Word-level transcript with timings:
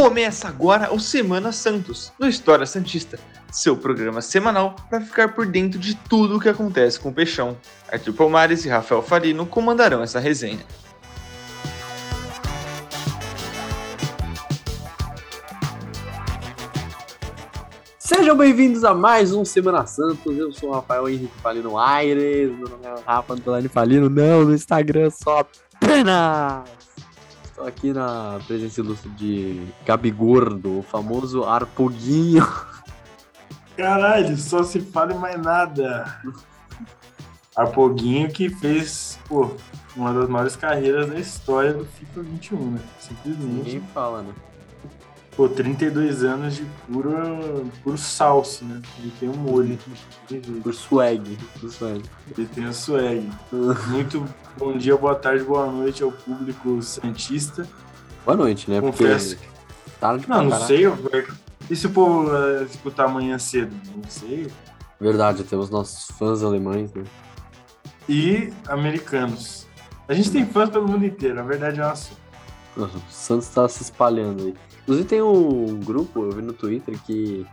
Começa 0.00 0.46
agora 0.46 0.94
o 0.94 1.00
Semana 1.00 1.50
Santos, 1.50 2.12
no 2.20 2.28
História 2.28 2.64
Santista, 2.64 3.18
seu 3.50 3.76
programa 3.76 4.22
semanal 4.22 4.76
para 4.88 5.00
ficar 5.00 5.34
por 5.34 5.44
dentro 5.44 5.76
de 5.76 5.96
tudo 5.96 6.36
o 6.36 6.40
que 6.40 6.48
acontece 6.48 7.00
com 7.00 7.08
o 7.08 7.12
Peixão. 7.12 7.56
Arthur 7.90 8.12
Palmares 8.12 8.64
e 8.64 8.68
Rafael 8.68 9.02
Farino 9.02 9.44
comandarão 9.44 10.00
essa 10.00 10.20
resenha. 10.20 10.64
Sejam 17.98 18.36
bem-vindos 18.36 18.84
a 18.84 18.94
mais 18.94 19.32
um 19.32 19.44
Semana 19.44 19.84
Santos. 19.84 20.38
Eu 20.38 20.52
sou 20.52 20.68
o 20.68 20.72
Rafael 20.74 21.08
Henrique 21.08 21.40
Falino 21.42 21.76
Aires. 21.76 22.56
Meu 22.56 22.68
nome 22.68 22.86
é 22.86 22.94
Rafa 23.04 23.34
Antolani 23.34 23.66
Falino. 23.66 24.08
Não, 24.08 24.44
no 24.44 24.54
Instagram 24.54 25.10
só 25.10 25.40
apenas. 25.40 26.77
Estou 27.58 27.66
aqui 27.66 27.92
na 27.92 28.38
presença 28.46 28.80
ilustre 28.80 29.10
de 29.10 29.66
Gabi 29.84 30.12
Gordo, 30.12 30.78
o 30.78 30.82
famoso 30.84 31.42
Arpoguinho. 31.42 32.46
Caralho, 33.76 34.36
só 34.36 34.62
se 34.62 34.80
fala 34.80 35.12
em 35.12 35.18
mais 35.18 35.42
nada. 35.42 36.22
Arpoguinho 37.56 38.30
que 38.30 38.48
fez, 38.48 39.18
pô, 39.28 39.50
uma 39.96 40.14
das 40.14 40.28
maiores 40.28 40.54
carreiras 40.54 41.08
da 41.08 41.18
história 41.18 41.74
do 41.74 41.84
FIFA 41.84 42.22
21, 42.22 42.70
né? 42.70 42.80
Simplesmente. 43.00 43.44
Ninguém 43.44 43.80
fala, 43.92 44.22
né? 44.22 44.32
Pô, 45.38 45.48
32 45.48 46.24
anos 46.24 46.56
de 46.56 46.66
puro, 46.90 47.70
puro 47.84 47.96
salso, 47.96 48.64
né? 48.64 48.82
Ele 48.98 49.12
tem 49.20 49.28
um 49.28 49.36
molho. 49.36 49.78
Por 50.64 50.74
swag. 50.74 51.38
Por 51.60 51.70
swag. 51.70 52.02
Ele 52.36 52.48
tem 52.48 52.66
o 52.66 52.74
swag. 52.74 53.30
Muito 53.86 54.26
bom 54.56 54.76
dia, 54.76 54.96
boa 54.96 55.14
tarde, 55.14 55.44
boa 55.44 55.70
noite 55.70 56.02
ao 56.02 56.10
público 56.10 56.82
santista. 56.82 57.64
Boa 58.24 58.36
noite, 58.36 58.68
né? 58.68 58.80
Confesso. 58.80 59.36
Porque 59.36 59.48
tarde 60.00 60.28
Não, 60.28 60.42
não 60.42 60.60
sei. 60.60 60.92
E 61.70 61.76
se 61.76 61.86
o 61.86 61.90
povo 61.90 62.34
eh, 62.34 62.64
escutar 62.64 63.04
amanhã 63.04 63.38
cedo? 63.38 63.76
Não 63.94 64.10
sei. 64.10 64.50
Verdade, 65.00 65.44
temos 65.44 65.70
nossos 65.70 66.10
fãs 66.16 66.42
alemães, 66.42 66.92
né? 66.92 67.04
E 68.08 68.52
americanos. 68.66 69.68
A 70.08 70.14
gente 70.14 70.32
tem 70.32 70.44
fãs 70.44 70.68
pelo 70.68 70.88
mundo 70.88 71.06
inteiro, 71.06 71.38
a 71.38 71.44
verdade 71.44 71.78
é 71.78 71.84
uma 71.84 71.94
só. 71.94 72.10
Nossa, 72.76 72.96
O 72.96 73.02
Santos 73.08 73.48
tá 73.50 73.68
se 73.68 73.84
espalhando 73.84 74.42
aí. 74.46 74.54
Inclusive 74.88 75.06
tem 75.06 75.20
um 75.20 75.78
grupo, 75.80 76.24
eu 76.24 76.30
vi 76.32 76.40
no 76.40 76.54
Twitter, 76.54 76.98
que 77.04 77.44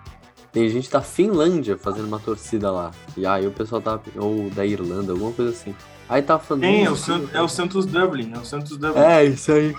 tem 0.53 0.69
gente 0.69 0.89
da 0.89 1.01
Finlândia 1.01 1.77
fazendo 1.77 2.07
uma 2.07 2.17
torcida 2.17 2.71
lá. 2.71 2.91
E 3.17 3.25
aí 3.25 3.45
o 3.45 3.51
pessoal 3.51 3.81
tá. 3.81 3.99
Ou 4.15 4.49
da 4.51 4.65
Irlanda, 4.65 5.11
alguma 5.11 5.33
coisa 5.33 5.51
assim. 5.51 5.75
Aí 6.07 6.21
tá 6.21 6.39
falando. 6.39 6.61
Tem, 6.61 6.85
é 6.85 6.87
o, 6.87 6.91
"Nossa, 6.91 7.03
San- 7.05 7.29
é 7.33 7.41
o 7.41 7.49
Santos 7.49 7.85
Dublin, 7.85 8.31
é 8.33 8.37
o 8.37 8.45
Santos 8.45 8.77
Dublin. 8.77 9.01
É, 9.01 9.25
isso 9.25 9.51
aí. 9.51 9.75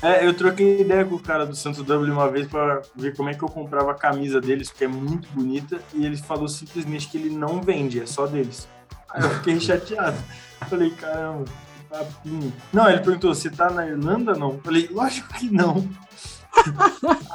É, 0.00 0.26
eu 0.26 0.32
troquei 0.32 0.80
ideia 0.80 1.04
com 1.04 1.16
o 1.16 1.20
cara 1.20 1.44
do 1.44 1.54
Santos 1.54 1.82
Dublin 1.82 2.10
uma 2.10 2.30
vez 2.30 2.46
pra 2.46 2.80
ver 2.96 3.14
como 3.14 3.28
é 3.28 3.34
que 3.34 3.42
eu 3.42 3.48
comprava 3.50 3.90
a 3.90 3.94
camisa 3.94 4.40
deles, 4.40 4.70
porque 4.70 4.84
é 4.84 4.88
muito 4.88 5.28
bonita, 5.32 5.78
e 5.92 6.06
ele 6.06 6.16
falou 6.16 6.48
simplesmente 6.48 7.08
que 7.08 7.18
ele 7.18 7.28
não 7.28 7.60
vende, 7.60 8.00
é 8.00 8.06
só 8.06 8.26
deles. 8.26 8.66
Aí 9.10 9.22
eu 9.22 9.28
fiquei 9.28 9.60
chateado. 9.60 10.16
Falei, 10.70 10.88
caramba, 10.88 11.44
que 11.44 11.84
papinho. 11.98 12.52
Não, 12.72 12.88
ele 12.88 13.00
perguntou, 13.00 13.34
você 13.34 13.50
tá 13.50 13.68
na 13.70 13.86
Irlanda 13.86 14.32
não? 14.34 14.58
Falei, 14.60 14.88
lógico 14.90 15.28
que 15.34 15.50
não. 15.50 15.86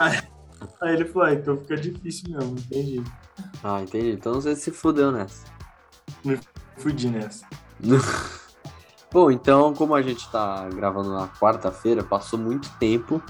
aí, 0.81 0.93
ele 0.93 1.05
falou, 1.05 1.27
ah, 1.27 1.33
então 1.33 1.57
fica 1.57 1.75
difícil 1.77 2.29
mesmo, 2.29 2.57
entendi. 2.57 3.03
Ah, 3.63 3.81
entendi. 3.81 4.11
Então 4.11 4.33
você 4.33 4.55
se 4.55 4.71
fudeu 4.71 5.11
nessa. 5.11 5.45
Fudi 6.77 7.09
nessa. 7.09 7.45
Bom, 9.11 9.31
então, 9.31 9.73
como 9.73 9.95
a 9.95 10.01
gente 10.01 10.29
tá 10.29 10.69
gravando 10.69 11.11
na 11.11 11.27
quarta-feira, 11.27 12.03
passou 12.03 12.37
muito 12.37 12.69
tempo 12.77 13.21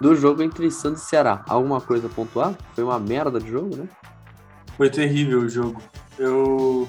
do 0.00 0.14
jogo 0.16 0.42
entre 0.42 0.70
Santos 0.70 1.02
e 1.02 1.06
Ceará. 1.06 1.44
Alguma 1.48 1.80
coisa 1.80 2.08
a 2.08 2.10
pontuar? 2.10 2.56
Foi 2.74 2.82
uma 2.82 2.98
merda 2.98 3.38
de 3.38 3.48
jogo, 3.48 3.76
né? 3.76 3.88
Foi 4.76 4.90
terrível 4.90 5.40
o 5.40 5.48
jogo. 5.48 5.80
Eu. 6.18 6.88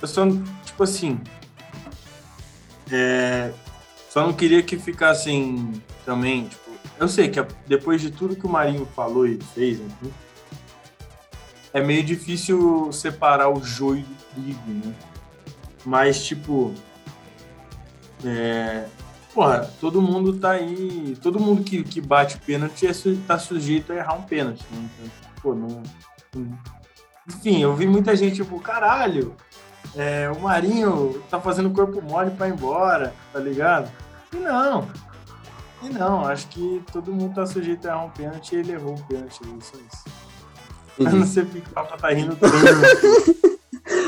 Eu 0.00 0.08
só, 0.08 0.24
tipo 0.64 0.82
assim. 0.82 1.20
É, 2.90 3.52
só 4.08 4.24
não 4.24 4.32
queria 4.32 4.62
que 4.62 4.78
ficassem 4.78 5.82
também, 6.04 6.46
tipo. 6.48 6.67
Eu 6.98 7.08
sei 7.08 7.28
que 7.28 7.38
a- 7.38 7.46
depois 7.66 8.00
de 8.00 8.10
tudo 8.10 8.34
que 8.36 8.46
o 8.46 8.48
Marinho 8.48 8.86
falou 8.86 9.26
e 9.26 9.38
fez, 9.54 9.78
enfim, 9.80 10.12
é 11.72 11.80
meio 11.80 12.02
difícil 12.02 12.90
separar 12.92 13.48
o 13.50 13.62
joio 13.62 14.02
do 14.02 14.14
trigo, 14.34 14.86
né? 14.86 14.94
Mas, 15.84 16.24
tipo. 16.24 16.74
É, 18.24 18.86
porra, 19.32 19.70
todo 19.80 20.02
mundo 20.02 20.38
tá 20.38 20.52
aí. 20.52 21.16
Todo 21.22 21.38
mundo 21.38 21.62
que, 21.62 21.84
que 21.84 22.00
bate 22.00 22.36
pênalti 22.38 22.86
é, 22.86 22.92
tá 23.26 23.38
sujeito 23.38 23.92
a 23.92 23.96
errar 23.96 24.14
um 24.14 24.22
pênalti. 24.22 24.64
Né? 24.72 24.88
Então, 24.98 25.10
pô, 25.42 25.54
não. 25.54 25.82
não- 26.34 26.58
enfim, 27.28 27.62
eu 27.62 27.76
vi 27.76 27.86
muita 27.86 28.16
gente, 28.16 28.36
tipo, 28.36 28.58
caralho, 28.58 29.36
é, 29.94 30.30
o 30.30 30.40
Marinho 30.40 31.22
tá 31.30 31.38
fazendo 31.38 31.70
corpo 31.70 32.00
mole 32.00 32.30
pra 32.30 32.48
ir 32.48 32.52
embora, 32.52 33.14
tá 33.32 33.38
ligado? 33.38 33.90
E 34.32 34.36
não. 34.36 34.88
E 35.82 35.88
não, 35.90 36.26
acho 36.26 36.48
que 36.48 36.82
todo 36.92 37.12
mundo 37.12 37.34
tá 37.34 37.46
sujeito 37.46 37.86
a 37.86 37.90
errar 37.90 38.04
um 38.04 38.10
pênalti 38.10 38.54
e 38.54 38.58
ele 38.58 38.72
errou 38.72 38.94
um 38.94 39.02
pênalti. 39.02 39.40
Isso 39.58 39.76
é 39.76 39.80
isso. 39.80 40.04
Eu 40.98 41.12
não 41.12 41.26
sei 41.26 41.44
porque 41.44 41.70
o 41.70 41.72
Papa 41.72 41.96
tá 41.96 42.08
rindo 42.08 42.36
tanto. 42.36 42.54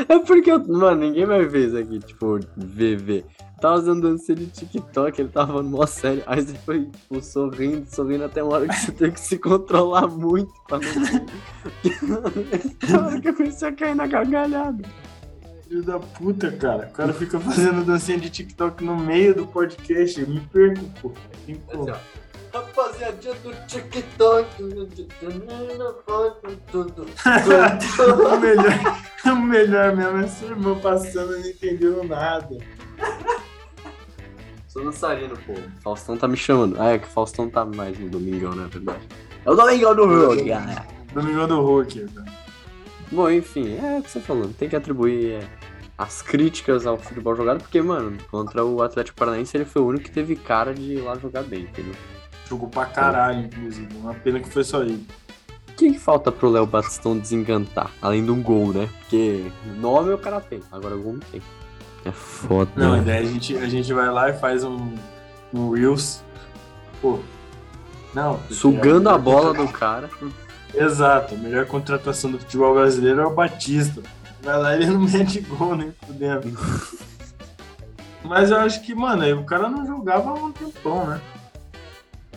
É 0.09 0.19
porque, 0.19 0.51
eu, 0.51 0.59
mano, 0.67 1.03
ninguém 1.03 1.25
vai 1.25 1.45
ver 1.47 1.69
isso 1.69 1.79
aqui, 1.79 2.01
tipo, 2.01 2.41
VV. 2.57 3.25
Tava 3.61 3.77
usando 3.77 4.03
dança 4.03 4.35
de 4.35 4.47
TikTok, 4.47 5.21
ele 5.21 5.29
tava 5.29 5.53
falando 5.53 5.71
mó 5.71 5.87
sério. 5.87 6.23
Aí 6.27 6.43
você 6.43 6.55
foi, 6.55 6.87
tipo, 6.87 7.23
sorrindo, 7.23 7.87
sorrindo 7.89 8.25
até 8.25 8.43
uma 8.43 8.55
hora 8.55 8.69
que 8.69 8.75
você 8.75 8.91
teve 8.93 9.13
que 9.13 9.21
se 9.21 9.39
controlar 9.39 10.09
muito 10.09 10.53
pra 10.67 10.79
não. 10.79 10.91
Na 12.91 13.07
hora 13.07 13.21
que 13.21 13.29
eu 13.29 13.35
comecei 13.35 13.69
a 13.69 13.73
cair 13.73 13.95
na 13.95 14.07
gargalhada. 14.07 14.83
Filho 15.71 15.85
da 15.85 16.01
puta, 16.01 16.51
cara. 16.51 16.89
O 16.89 16.91
cara 16.91 17.13
fica 17.13 17.39
fazendo 17.41 17.85
dancinha 17.85 18.19
de 18.19 18.29
TikTok 18.29 18.83
no 18.83 18.97
meio 18.97 19.33
do 19.37 19.47
podcast. 19.47 20.21
Eu 20.21 20.27
me 20.27 20.41
perco, 20.41 20.85
pô. 21.01 21.13
Tem 21.47 21.63
como. 21.65 21.89
Assim. 21.89 22.01
Rapaziadinha 22.53 23.35
do 23.35 23.55
TikTok. 23.69 24.65
o, 24.65 24.67
melhor, 28.41 28.99
o 29.25 29.37
melhor 29.37 29.97
mesmo 29.97 30.19
é 30.19 30.27
seu 30.27 30.49
irmão 30.49 30.77
passando 30.81 31.37
e 31.37 31.41
não 31.41 31.49
entendendo 31.49 32.03
nada. 32.03 32.59
Sou 34.67 34.85
dançarino, 34.85 35.39
pô. 35.47 35.55
Faustão 35.85 36.17
tá 36.17 36.27
me 36.27 36.37
chamando. 36.37 36.81
Ah, 36.81 36.95
é 36.95 36.99
que 36.99 37.07
o 37.07 37.11
Faustão 37.11 37.49
tá 37.49 37.65
mais 37.65 37.97
no 37.97 38.11
Domingão, 38.11 38.57
né? 38.57 38.69
verdade. 38.69 39.07
É 39.47 39.51
o 39.51 39.55
Domingão 39.55 39.95
do 39.95 40.07
Rock, 40.07 40.43
galera. 40.43 40.85
Domingão 41.15 41.47
do 41.47 41.61
Hulk. 41.61 42.09
cara. 42.09 42.41
Bom, 43.13 43.29
enfim, 43.31 43.77
é 43.77 43.99
o 43.99 44.03
que 44.03 44.11
você 44.11 44.21
falou. 44.21 44.49
Tem 44.57 44.69
que 44.69 44.77
atribuir 44.77 45.33
é, 45.33 45.49
as 46.00 46.22
críticas 46.22 46.87
ao 46.87 46.97
futebol 46.97 47.37
jogado, 47.37 47.59
porque, 47.59 47.83
mano, 47.83 48.16
contra 48.31 48.65
o 48.65 48.83
Atlético 48.83 49.19
Paranaense 49.19 49.55
ele 49.55 49.66
foi 49.66 49.83
o 49.83 49.87
único 49.87 50.05
que 50.05 50.11
teve 50.11 50.34
cara 50.34 50.72
de 50.72 50.94
ir 50.94 51.00
lá 51.03 51.15
jogar 51.19 51.43
bem, 51.43 51.65
entendeu? 51.65 51.93
Jogou 52.49 52.71
pra 52.71 52.87
caralho, 52.87 53.44
inclusive. 53.44 53.94
Uma 53.99 54.15
pena 54.15 54.41
que 54.41 54.49
foi 54.49 54.65
só 54.65 54.81
ele. 54.81 55.06
O 55.69 55.72
que, 55.75 55.93
que 55.93 55.99
falta 55.99 56.33
pro 56.33 56.49
Léo 56.49 56.65
Batistão 56.65 57.19
desencantar? 57.19 57.91
Além 58.00 58.25
de 58.25 58.31
um 58.31 58.43
gol, 58.43 58.72
né? 58.72 58.89
Porque 59.00 59.53
nome 59.77 60.10
o 60.15 60.16
cara 60.16 60.41
tem, 60.41 60.62
agora 60.72 60.97
gol 60.97 61.12
não 61.12 61.21
tem. 61.21 61.43
É 62.06 62.12
foda. 62.12 62.71
Não, 62.77 62.94
a 62.94 62.99
ideia 62.99 63.19
é 63.19 63.21
a 63.21 63.27
gente, 63.27 63.56
a 63.59 63.69
gente 63.69 63.93
vai 63.93 64.10
lá 64.10 64.31
e 64.31 64.33
faz 64.33 64.65
um, 64.65 64.94
um 65.53 65.71
Reels. 65.71 66.25
Pô. 67.03 67.19
Não. 68.15 68.41
Sugando 68.49 69.10
a 69.10 69.19
melhor 69.19 69.22
bola 69.22 69.53
do 69.53 69.69
cara. 69.69 70.09
Exato. 70.75 71.34
A 71.34 71.39
melhor 71.39 71.66
contratação 71.66 72.31
do 72.31 72.39
futebol 72.39 72.72
brasileiro 72.72 73.21
é 73.21 73.27
o 73.27 73.34
Batista. 73.34 74.03
Vai 74.43 74.59
lá 74.59 74.75
ele 74.75 74.87
não 74.87 75.01
mete 75.01 75.41
gol, 75.41 75.77
nem 75.77 75.93
fudendo. 76.06 76.59
Mas 78.25 78.51
eu 78.51 78.59
acho 78.59 78.83
que, 78.83 78.95
mano, 78.95 79.41
o 79.41 79.45
cara 79.45 79.69
não 79.69 79.87
jogava 79.87 80.31
há 80.31 80.34
um 80.34 80.53
tempão, 80.53 81.06
né? 81.06 81.21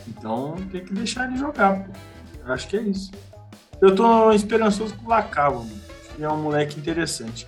Então 0.06 0.56
tem 0.70 0.84
que 0.84 0.92
deixar 0.92 1.28
ele 1.28 1.36
jogar, 1.38 1.84
pô. 1.84 1.92
Eu 2.46 2.52
acho 2.52 2.68
que 2.68 2.76
é 2.76 2.82
isso. 2.82 3.10
Eu 3.80 3.94
tô 3.94 4.32
esperançoso 4.32 4.94
com 4.96 5.06
o 5.06 5.08
Lacava, 5.08 5.58
mano. 5.58 5.84
Que 6.14 6.22
é 6.22 6.28
um 6.28 6.42
moleque 6.42 6.78
interessante. 6.78 7.46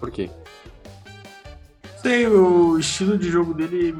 Por 0.00 0.10
quê? 0.10 0.30
Sei, 2.02 2.26
o 2.26 2.78
estilo 2.78 3.16
de 3.16 3.30
jogo 3.30 3.54
dele 3.54 3.96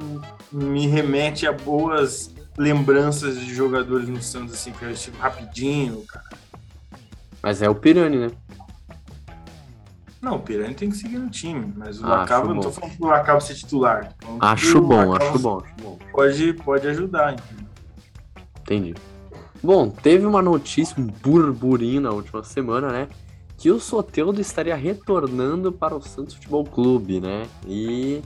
me 0.53 0.87
remete 0.87 1.47
a 1.47 1.53
boas 1.53 2.35
lembranças 2.57 3.39
de 3.39 3.55
jogadores 3.55 4.09
no 4.09 4.23
Santos, 4.23 4.55
assim, 4.55 4.73
que 4.73 4.85
é 4.85 4.93
estilo 4.93 5.17
rapidinho, 5.19 6.03
cara. 6.03 6.37
Mas 7.43 7.63
é 7.63 7.69
o 7.69 7.75
Pirani, 7.75 8.19
né? 8.19 8.31
Não, 10.25 10.37
o 10.37 10.41
Pirani 10.41 10.73
tem 10.75 10.89
que 10.89 10.97
seguir 10.97 11.19
no 11.19 11.29
time, 11.29 11.71
mas 11.77 12.01
o 12.01 12.07
eu 12.07 12.55
não 12.55 12.61
tô 12.61 12.71
falando 12.71 12.97
pro 12.97 13.09
Lacava 13.09 13.41
ser 13.43 13.55
titular. 13.57 14.09
que 14.19 14.27
Acho 14.41 14.81
bom, 14.81 15.15
acho 15.15 15.39
bom, 15.39 15.59
acho 15.59 15.75
bom. 15.83 15.99
Pode, 16.11 16.53
pode 16.55 16.89
ajudar, 16.89 17.35
entendeu? 17.35 17.67
Entendi. 18.63 18.95
Bom, 19.63 19.91
teve 19.91 20.25
uma 20.25 20.41
notícia, 20.41 20.99
um 20.99 21.07
burburinho 21.07 22.01
na 22.01 22.11
última 22.11 22.43
semana, 22.43 22.91
né? 22.91 23.09
Que 23.59 23.71
o 23.71 23.79
Soteldo 23.79 24.41
estaria 24.41 24.75
retornando 24.75 25.71
para 25.71 25.95
o 25.95 26.01
Santos 26.01 26.35
Futebol 26.35 26.65
Clube, 26.65 27.21
né? 27.21 27.47
E 27.67 28.23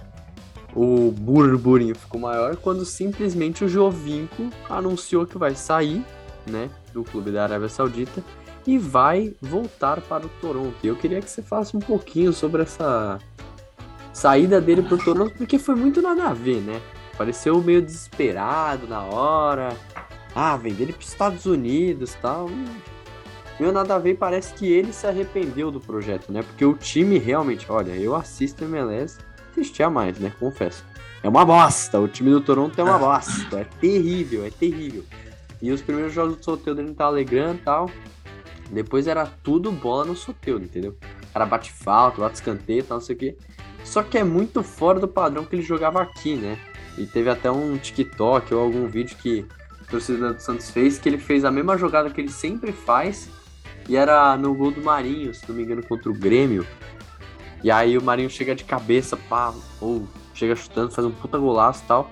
o 0.77 1.11
burburinho 1.11 1.97
ficou 1.97 2.21
maior 2.21 2.55
quando 2.55 2.85
simplesmente 2.85 3.65
o 3.65 3.69
Jovinco 3.69 4.51
anunciou 4.71 5.27
que 5.27 5.37
vai 5.37 5.57
sair 5.57 6.05
né, 6.47 6.71
do 6.93 7.03
clube 7.03 7.33
da 7.33 7.43
Arábia 7.43 7.69
Saudita 7.69 8.23
e 8.69 8.77
vai 8.77 9.35
voltar 9.41 9.99
para 10.03 10.27
o 10.27 10.29
Toronto. 10.43 10.77
E 10.83 10.89
eu 10.89 10.95
queria 10.95 11.23
que 11.23 11.31
você 11.31 11.41
falasse 11.41 11.75
um 11.75 11.81
pouquinho 11.81 12.35
sobre 12.35 12.61
essa 12.61 13.19
saída 14.13 14.61
dele 14.61 14.83
para 14.83 14.95
o 14.95 14.99
Toronto, 15.03 15.35
porque 15.39 15.59
foi 15.59 15.75
muito 15.75 16.03
nada 16.03 16.25
a 16.25 16.35
ver, 16.35 16.61
né? 16.61 16.79
Pareceu 17.17 17.63
meio 17.63 17.81
desesperado 17.81 18.87
na 18.87 19.05
hora. 19.05 19.75
Ah, 20.35 20.55
vender 20.59 20.83
ele 20.83 20.93
para 20.93 21.01
os 21.01 21.09
Estados 21.09 21.47
Unidos 21.47 22.15
tal. 22.21 22.51
Meu 23.59 23.73
nada 23.73 23.95
a 23.95 23.99
ver, 23.99 24.19
parece 24.19 24.53
que 24.53 24.71
ele 24.71 24.93
se 24.93 25.07
arrependeu 25.07 25.71
do 25.71 25.81
projeto, 25.81 26.31
né? 26.31 26.43
Porque 26.43 26.67
o 26.67 26.75
time 26.75 27.19
realmente, 27.19 27.65
olha, 27.73 27.93
eu 27.93 28.15
assisto 28.15 28.65
MLS, 28.65 29.17
assistia 29.51 29.89
mais, 29.89 30.19
né? 30.19 30.31
Confesso. 30.39 30.85
É 31.23 31.29
uma 31.29 31.43
bosta, 31.43 31.99
o 31.99 32.07
time 32.07 32.31
do 32.31 32.43
Toronto 32.43 32.79
é 32.79 32.85
uma 32.85 32.99
bosta, 33.01 33.61
é 33.61 33.65
terrível, 33.81 34.45
é 34.45 34.51
terrível. 34.51 35.05
E 35.63 35.73
os 35.73 35.81
primeiros 35.81 36.13
jogos 36.13 36.37
do 36.37 36.45
Soteldo 36.45 36.83
ele 36.83 36.89
não 36.89 36.95
tá 36.95 37.07
alegrando 37.07 37.55
e 37.55 37.63
tal. 37.63 37.91
Depois 38.71 39.07
era 39.07 39.27
tudo 39.27 39.73
bola 39.73 40.05
no 40.05 40.15
Soteldo, 40.15 40.65
entendeu? 40.65 40.97
O 41.31 41.33
cara 41.33 41.47
bate 41.47 41.73
falta, 41.73 42.21
bate 42.21 42.37
escanteio 42.37 42.85
tal, 42.85 42.99
não 42.99 43.05
sei 43.05 43.17
o 43.17 43.19
quê. 43.19 43.37
Só 43.85 44.03
que 44.03 44.19
é 44.19 44.25
muito 44.25 44.63
fora 44.63 45.01
do 45.01 45.09
padrão 45.09 45.45
que 45.45 45.57
ele 45.57 45.63
jogava 45.63 46.03
aqui, 46.03 46.35
né? 46.35 46.59
E 46.99 47.07
teve 47.07 47.31
até 47.31 47.51
um 47.51 47.79
TikTok 47.79 48.53
ou 48.53 48.61
algum 48.61 48.87
vídeo 48.87 49.17
que 49.17 49.47
o 49.81 49.87
torcedor 49.87 50.35
do 50.35 50.41
Santos 50.41 50.71
fez, 50.71 50.99
que 50.99 51.09
ele 51.09 51.19
fez 51.19 51.45
a 51.45 51.51
mesma 51.51 51.79
jogada 51.79 52.11
que 52.11 52.21
ele 52.21 52.31
sempre 52.31 52.73
faz, 52.73 53.31
e 53.89 53.97
era 53.97 54.37
no 54.37 54.55
gol 54.55 54.71
do 54.71 54.83
Marinho, 54.83 55.33
se 55.33 55.49
não 55.49 55.57
me 55.57 55.63
engano, 55.63 55.83
contra 55.83 56.11
o 56.11 56.15
Grêmio. 56.15 56.67
E 57.65 57.71
aí 57.71 57.97
o 57.97 58.03
Marinho 58.03 58.29
chega 58.29 58.55
de 58.55 58.65
cabeça, 58.65 59.17
pá, 59.17 59.55
ou 59.81 60.07
chega 60.35 60.55
chutando, 60.55 60.93
faz 60.93 61.07
um 61.07 61.11
puta 61.11 61.39
golaço 61.39 61.83
e 61.85 61.87
tal. 61.87 62.11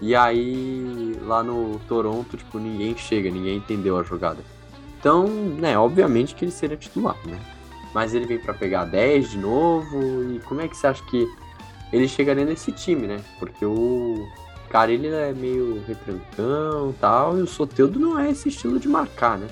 E 0.00 0.14
aí 0.14 1.18
lá 1.22 1.42
no 1.42 1.78
Toronto, 1.88 2.36
tipo, 2.36 2.58
ninguém 2.58 2.96
chega, 2.96 3.30
ninguém 3.30 3.56
entendeu 3.56 3.98
a 3.98 4.02
jogada. 4.02 4.42
Então, 5.00 5.26
né, 5.26 5.78
obviamente 5.78 6.34
que 6.34 6.44
ele 6.44 6.52
seria 6.52 6.76
titular, 6.76 7.16
né? 7.24 7.40
Mas 7.94 8.14
ele 8.14 8.26
vem 8.26 8.38
para 8.38 8.52
pegar 8.52 8.84
10 8.84 9.30
de 9.30 9.38
novo, 9.38 9.98
e 10.30 10.38
como 10.40 10.60
é 10.60 10.68
que 10.68 10.76
você 10.76 10.86
acha 10.86 11.02
que 11.06 11.26
ele 11.90 12.06
chegaria 12.06 12.44
nesse 12.44 12.70
time, 12.70 13.06
né? 13.06 13.20
Porque 13.38 13.64
o 13.64 14.28
cara, 14.68 14.92
ele 14.92 15.08
é 15.08 15.32
meio 15.32 15.82
retrancão 15.88 16.90
e 16.90 16.92
tal, 17.00 17.38
e 17.38 17.42
o 17.42 17.46
Soteudo 17.46 17.98
não 17.98 18.18
é 18.18 18.30
esse 18.30 18.50
estilo 18.50 18.78
de 18.78 18.88
marcar, 18.88 19.38
né? 19.38 19.48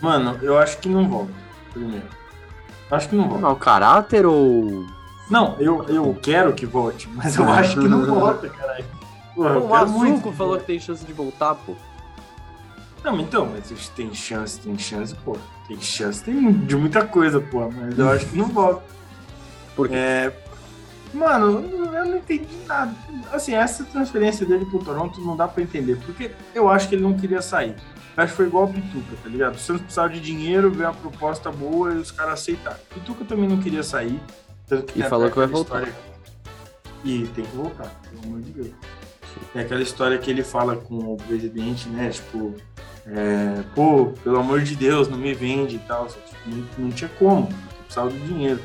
Mano, 0.00 0.38
eu 0.42 0.56
acho 0.58 0.78
que 0.78 0.88
não 0.88 1.08
volta, 1.08 1.32
primeiro. 1.72 2.06
Acho 2.90 3.08
que 3.08 3.16
não 3.16 3.28
volta. 3.28 3.40
Não, 3.40 3.54
caráter 3.56 4.26
ou. 4.26 4.86
Não, 5.28 5.56
eu, 5.58 5.84
eu 5.88 6.16
quero 6.22 6.52
que 6.52 6.64
volte, 6.64 7.08
mas 7.08 7.36
eu 7.36 7.48
acho 7.48 7.80
que 7.80 7.88
não 7.88 8.04
volta, 8.14 8.48
caralho. 8.48 8.84
Eu 9.36 9.66
o 9.66 9.74
Azuco 9.74 9.98
muito 9.98 10.22
que 10.22 10.36
falou 10.36 10.58
que 10.58 10.64
tem 10.64 10.78
chance 10.78 11.04
de 11.04 11.12
voltar, 11.12 11.54
pô. 11.54 11.74
Não, 13.04 13.18
então, 13.20 13.46
mas 13.46 13.88
tem 13.90 14.12
chance, 14.14 14.58
tem 14.60 14.76
chance, 14.78 15.14
pô. 15.24 15.36
Tem 15.66 15.80
chance, 15.80 16.22
tem 16.22 16.52
de 16.52 16.76
muita 16.76 17.04
coisa, 17.06 17.40
pô. 17.40 17.70
Mas 17.70 17.98
eu 17.98 18.08
acho 18.10 18.26
que 18.26 18.36
não 18.36 18.46
volta. 18.48 18.82
Por 19.76 19.88
quê? 19.88 19.94
É, 19.94 20.32
mano, 21.14 21.60
eu 21.94 22.04
não 22.06 22.16
entendi 22.16 22.48
nada. 22.66 22.92
Assim, 23.32 23.54
essa 23.54 23.84
transferência 23.84 24.44
dele 24.44 24.64
pro 24.66 24.80
Toronto 24.80 25.20
não 25.20 25.36
dá 25.36 25.46
pra 25.46 25.62
entender. 25.62 25.96
Porque 26.04 26.32
eu 26.54 26.68
acho 26.68 26.88
que 26.88 26.94
ele 26.96 27.02
não 27.02 27.14
queria 27.14 27.40
sair. 27.40 27.76
Eu 28.16 28.24
acho 28.24 28.32
que 28.32 28.36
foi 28.36 28.46
igual 28.46 28.64
o 28.64 28.72
Pituca, 28.72 29.16
tá 29.22 29.28
ligado? 29.28 29.54
O 29.54 29.58
Santos 29.58 29.82
precisava 29.82 30.08
de 30.10 30.20
dinheiro, 30.20 30.70
veio 30.72 30.88
uma 30.88 30.94
proposta 30.94 31.52
boa 31.52 31.92
e 31.94 31.98
os 31.98 32.10
caras 32.10 32.34
aceitaram. 32.40 32.76
Pituca 32.92 33.24
também 33.24 33.48
não 33.48 33.58
queria 33.58 33.82
sair. 33.84 34.20
Tanto 34.66 34.92
que 34.92 34.98
E 35.00 35.02
falou 35.04 35.30
que 35.30 35.36
vai 35.38 35.46
voltar. 35.46 35.82
história- 35.86 35.94
E 37.04 37.26
tem 37.28 37.44
que 37.44 37.56
voltar, 37.56 37.88
pelo 38.10 38.24
amor 38.24 38.40
de 38.40 38.50
Deus. 38.50 38.70
Tem 39.52 39.62
aquela 39.62 39.82
história 39.82 40.18
que 40.18 40.30
ele 40.30 40.42
fala 40.42 40.76
com 40.76 41.14
o 41.14 41.16
presidente, 41.16 41.88
né? 41.88 42.10
Tipo, 42.10 42.54
é, 43.06 43.62
pô, 43.74 44.12
pelo 44.22 44.38
amor 44.38 44.60
de 44.62 44.76
Deus, 44.76 45.08
não 45.08 45.18
me 45.18 45.34
vende 45.34 45.76
e 45.76 45.80
tal. 45.80 46.06
Que 46.06 46.50
não, 46.50 46.66
não 46.78 46.90
tinha 46.90 47.10
como, 47.18 47.48
precisava 47.84 48.10
do 48.10 48.18
dinheiro. 48.18 48.60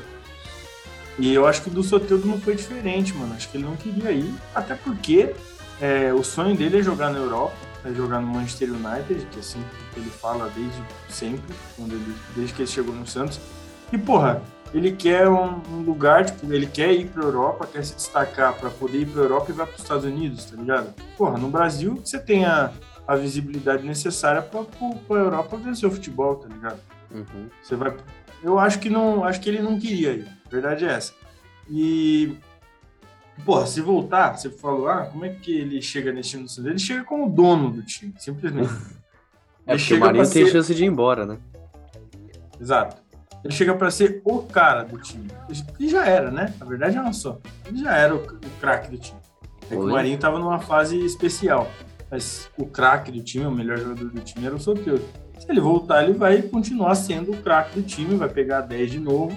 E 1.18 1.32
eu 1.32 1.46
acho 1.46 1.62
que 1.62 1.70
do 1.70 1.82
Soteldo 1.82 2.26
não 2.26 2.40
foi 2.40 2.56
diferente, 2.56 3.14
mano. 3.14 3.34
Acho 3.34 3.48
que 3.48 3.56
ele 3.56 3.64
não 3.64 3.76
queria 3.76 4.10
ir, 4.10 4.34
até 4.54 4.74
porque 4.74 5.34
é, 5.80 6.12
o 6.12 6.24
sonho 6.24 6.56
dele 6.56 6.78
é 6.78 6.82
jogar 6.82 7.10
na 7.10 7.18
Europa, 7.18 7.54
é 7.84 7.92
jogar 7.92 8.20
no 8.20 8.26
Manchester 8.26 8.70
United, 8.70 9.26
que 9.30 9.36
é 9.36 9.40
assim 9.40 9.62
ele 9.96 10.10
fala 10.10 10.50
desde 10.54 10.82
sempre, 11.08 11.54
quando 11.76 11.92
ele, 11.92 12.14
desde 12.34 12.54
que 12.54 12.62
ele 12.62 12.70
chegou 12.70 12.94
no 12.94 13.06
Santos. 13.06 13.38
E, 13.92 13.98
porra, 13.98 14.42
ele 14.74 14.92
quer 14.92 15.28
um, 15.28 15.62
um 15.70 15.80
lugar, 15.82 16.24
tipo, 16.24 16.52
ele 16.52 16.66
quer 16.66 16.92
ir 16.92 17.06
pra 17.06 17.22
Europa, 17.22 17.66
quer 17.72 17.84
se 17.84 17.94
destacar 17.94 18.54
pra 18.54 18.68
poder 18.70 18.98
ir 19.02 19.06
pra 19.06 19.22
Europa 19.22 19.50
e 19.50 19.54
vai 19.54 19.66
pros 19.66 19.80
Estados 19.80 20.04
Unidos, 20.04 20.44
tá 20.46 20.56
ligado? 20.56 20.92
Porra, 21.16 21.38
no 21.38 21.48
Brasil 21.48 22.00
você 22.04 22.18
tem 22.18 22.44
a, 22.44 22.72
a 23.06 23.14
visibilidade 23.16 23.86
necessária 23.86 24.42
pra, 24.42 24.62
pra 24.64 25.16
Europa 25.18 25.56
vencer 25.56 25.88
o 25.88 25.92
futebol, 25.92 26.36
tá 26.36 26.48
ligado? 26.48 26.80
Uhum. 27.10 27.48
Você 27.62 27.76
vai. 27.76 27.96
Eu 28.42 28.58
acho 28.58 28.78
que 28.80 28.90
não. 28.90 29.24
Acho 29.24 29.40
que 29.40 29.48
ele 29.48 29.62
não 29.62 29.78
queria 29.78 30.12
ir. 30.12 30.26
A 30.46 30.48
verdade 30.50 30.84
é 30.84 30.88
essa. 30.92 31.12
E. 31.70 32.36
Porra, 33.44 33.66
se 33.66 33.80
voltar, 33.80 34.36
você 34.36 34.48
falou, 34.50 34.88
ah, 34.88 35.06
como 35.06 35.24
é 35.24 35.28
que 35.28 35.52
ele 35.56 35.80
chega 35.82 36.12
nesse 36.12 36.30
time 36.30 36.44
do 36.44 36.48
Santos? 36.50 36.70
Ele 36.70 36.78
chega 36.78 37.02
como 37.04 37.28
dono 37.28 37.70
do 37.70 37.82
time, 37.82 38.12
simplesmente. 38.18 38.70
É 39.66 39.72
Ele 39.72 39.78
porque 39.80 39.94
o 39.94 39.98
Marinho 40.00 40.30
tem 40.30 40.44
ser- 40.44 40.52
chance 40.52 40.74
de 40.74 40.84
ir 40.84 40.88
embora, 40.88 41.24
né? 41.24 41.38
Exato. 42.60 43.02
Ele 43.44 43.52
chega 43.52 43.74
pra 43.74 43.90
ser 43.90 44.22
o 44.24 44.42
cara 44.42 44.84
do 44.84 44.96
time. 44.98 45.28
E 45.78 45.88
já 45.88 46.06
era, 46.06 46.30
né? 46.30 46.54
A 46.58 46.64
verdade 46.64 46.96
é 46.96 47.00
uma 47.00 47.12
só. 47.12 47.38
Ele 47.66 47.78
já 47.78 47.94
era 47.94 48.14
o, 48.14 48.18
o 48.18 48.50
craque 48.58 48.90
do 48.90 48.96
time. 48.96 49.20
É 49.66 49.68
que 49.68 49.76
o? 49.76 49.86
Marinho 49.86 50.18
tava 50.18 50.38
numa 50.38 50.58
fase 50.58 50.98
especial. 51.04 51.70
Mas 52.10 52.50
o 52.56 52.64
craque 52.64 53.12
do 53.12 53.22
time, 53.22 53.44
o 53.44 53.50
melhor 53.50 53.76
jogador 53.76 54.08
do 54.08 54.20
time 54.20 54.46
era 54.46 54.54
o 54.54 54.58
Soteldo. 54.58 55.04
Se 55.38 55.50
ele 55.50 55.60
voltar, 55.60 56.04
ele 56.04 56.14
vai 56.14 56.40
continuar 56.40 56.94
sendo 56.94 57.32
o 57.32 57.36
craque 57.36 57.78
do 57.78 57.86
time, 57.86 58.16
vai 58.16 58.28
pegar 58.28 58.62
10 58.62 58.90
de 58.92 58.98
novo 58.98 59.36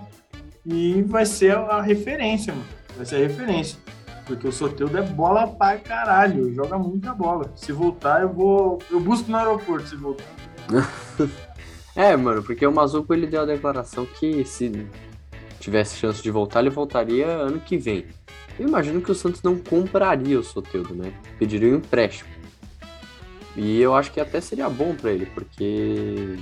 e 0.66 1.02
vai 1.02 1.26
ser 1.26 1.58
a 1.58 1.82
referência, 1.82 2.54
mano. 2.54 2.66
Vai 2.96 3.06
ser 3.06 3.16
a 3.16 3.20
referência. 3.20 3.78
Porque 4.26 4.48
o 4.48 4.52
Soteldo 4.52 4.98
é 4.98 5.02
bola 5.02 5.48
pra 5.48 5.78
caralho, 5.78 6.54
joga 6.54 6.78
muita 6.78 7.14
bola. 7.14 7.52
Se 7.56 7.72
voltar, 7.72 8.22
eu 8.22 8.30
vou. 8.30 8.80
Eu 8.90 9.00
busco 9.00 9.30
no 9.30 9.38
aeroporto 9.38 9.88
se 9.88 9.96
voltar. 9.96 10.26
É, 11.98 12.16
mano, 12.16 12.44
porque 12.44 12.66
o 12.66 12.72
Mazuco 12.72 13.12
ele 13.14 13.26
deu 13.26 13.42
a 13.42 13.46
declaração 13.46 14.06
que 14.06 14.46
se 14.46 14.86
tivesse 15.60 15.98
chance 15.98 16.22
de 16.22 16.30
voltar, 16.30 16.60
ele 16.62 16.70
voltaria 16.70 17.26
ano 17.26 17.60
que 17.60 17.76
vem. 17.76 18.06
Eu 18.60 18.68
imagino 18.68 19.02
que 19.02 19.12
o 19.12 19.16
Santos 19.16 19.42
não 19.42 19.58
compraria 19.58 20.40
o 20.40 20.44
Soteudo, 20.44 20.94
né? 20.94 21.12
Pediria 21.40 21.74
um 21.74 21.78
empréstimo. 21.78 22.30
E 23.56 23.82
eu 23.82 23.96
acho 23.96 24.12
que 24.12 24.20
até 24.20 24.40
seria 24.40 24.70
bom 24.70 24.94
pra 24.96 25.12
ele, 25.12 25.26
porque. 25.26 26.38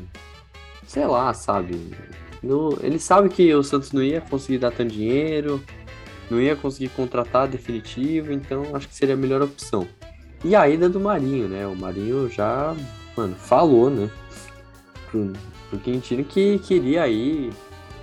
Sei 0.86 1.06
lá, 1.08 1.34
sabe? 1.34 1.80
No- 2.44 2.78
ele 2.84 3.00
sabe 3.00 3.30
que 3.30 3.54
o 3.54 3.64
Santos 3.64 3.94
não 3.94 4.04
ia 4.04 4.20
conseguir 4.22 4.58
dar 4.60 4.72
tanto 4.72 4.92
dinheiro, 4.94 5.64
não 6.30 6.40
ia 6.42 6.56
conseguir 6.56 6.90
contratar 6.90 7.48
definitivo, 7.48 8.32
então 8.34 8.64
acho 8.76 8.88
que 8.90 8.96
seria 8.96 9.16
a 9.16 9.18
melhor 9.18 9.42
opção. 9.42 9.88
E 10.44 10.54
a 10.56 10.68
ida 10.70 10.90
do 10.90 11.00
Marinho, 11.00 11.48
né? 11.48 11.66
O 11.66 11.76
Marinho 11.76 12.30
já, 12.30 12.76
mano, 13.16 13.36
falou, 13.36 13.90
né? 13.90 14.10
Pro, 15.10 15.34
pro 15.70 15.80
Quintino 15.80 16.24
que 16.24 16.60
queria 16.60 17.08
ir 17.08 17.54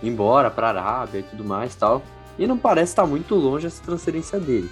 embora 0.02 0.50
pra 0.50 0.68
Arábia 0.68 1.20
e 1.20 1.22
tudo 1.22 1.44
mais 1.44 1.74
tal. 1.74 2.02
E 2.38 2.46
não 2.46 2.56
parece 2.56 2.92
estar 2.92 3.06
muito 3.06 3.34
longe 3.34 3.66
essa 3.66 3.82
transferência 3.82 4.40
dele. 4.40 4.70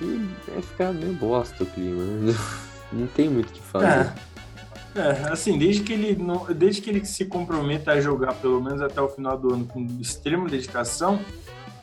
E 0.00 0.28
vai 0.50 0.62
ficar 0.62 0.92
meio 0.92 1.12
bosta 1.14 1.62
o 1.62 1.66
clima, 1.66 2.04
né? 2.04 2.34
Não 2.92 3.08
tem 3.08 3.28
muito 3.28 3.48
o 3.48 3.52
que 3.52 3.60
fazer. 3.60 3.86
É. 3.86 4.14
É, 4.94 5.32
assim, 5.32 5.58
desde 5.58 5.82
que 5.82 5.92
ele 5.92 6.14
não, 6.14 6.46
desde 6.54 6.80
que 6.80 6.88
ele 6.88 7.04
se 7.04 7.24
comprometa 7.24 7.90
a 7.90 8.00
jogar 8.00 8.32
pelo 8.34 8.62
menos 8.62 8.80
até 8.80 9.00
o 9.00 9.08
final 9.08 9.36
do 9.36 9.52
ano 9.52 9.66
com 9.66 9.84
extrema 10.00 10.48
dedicação, 10.48 11.18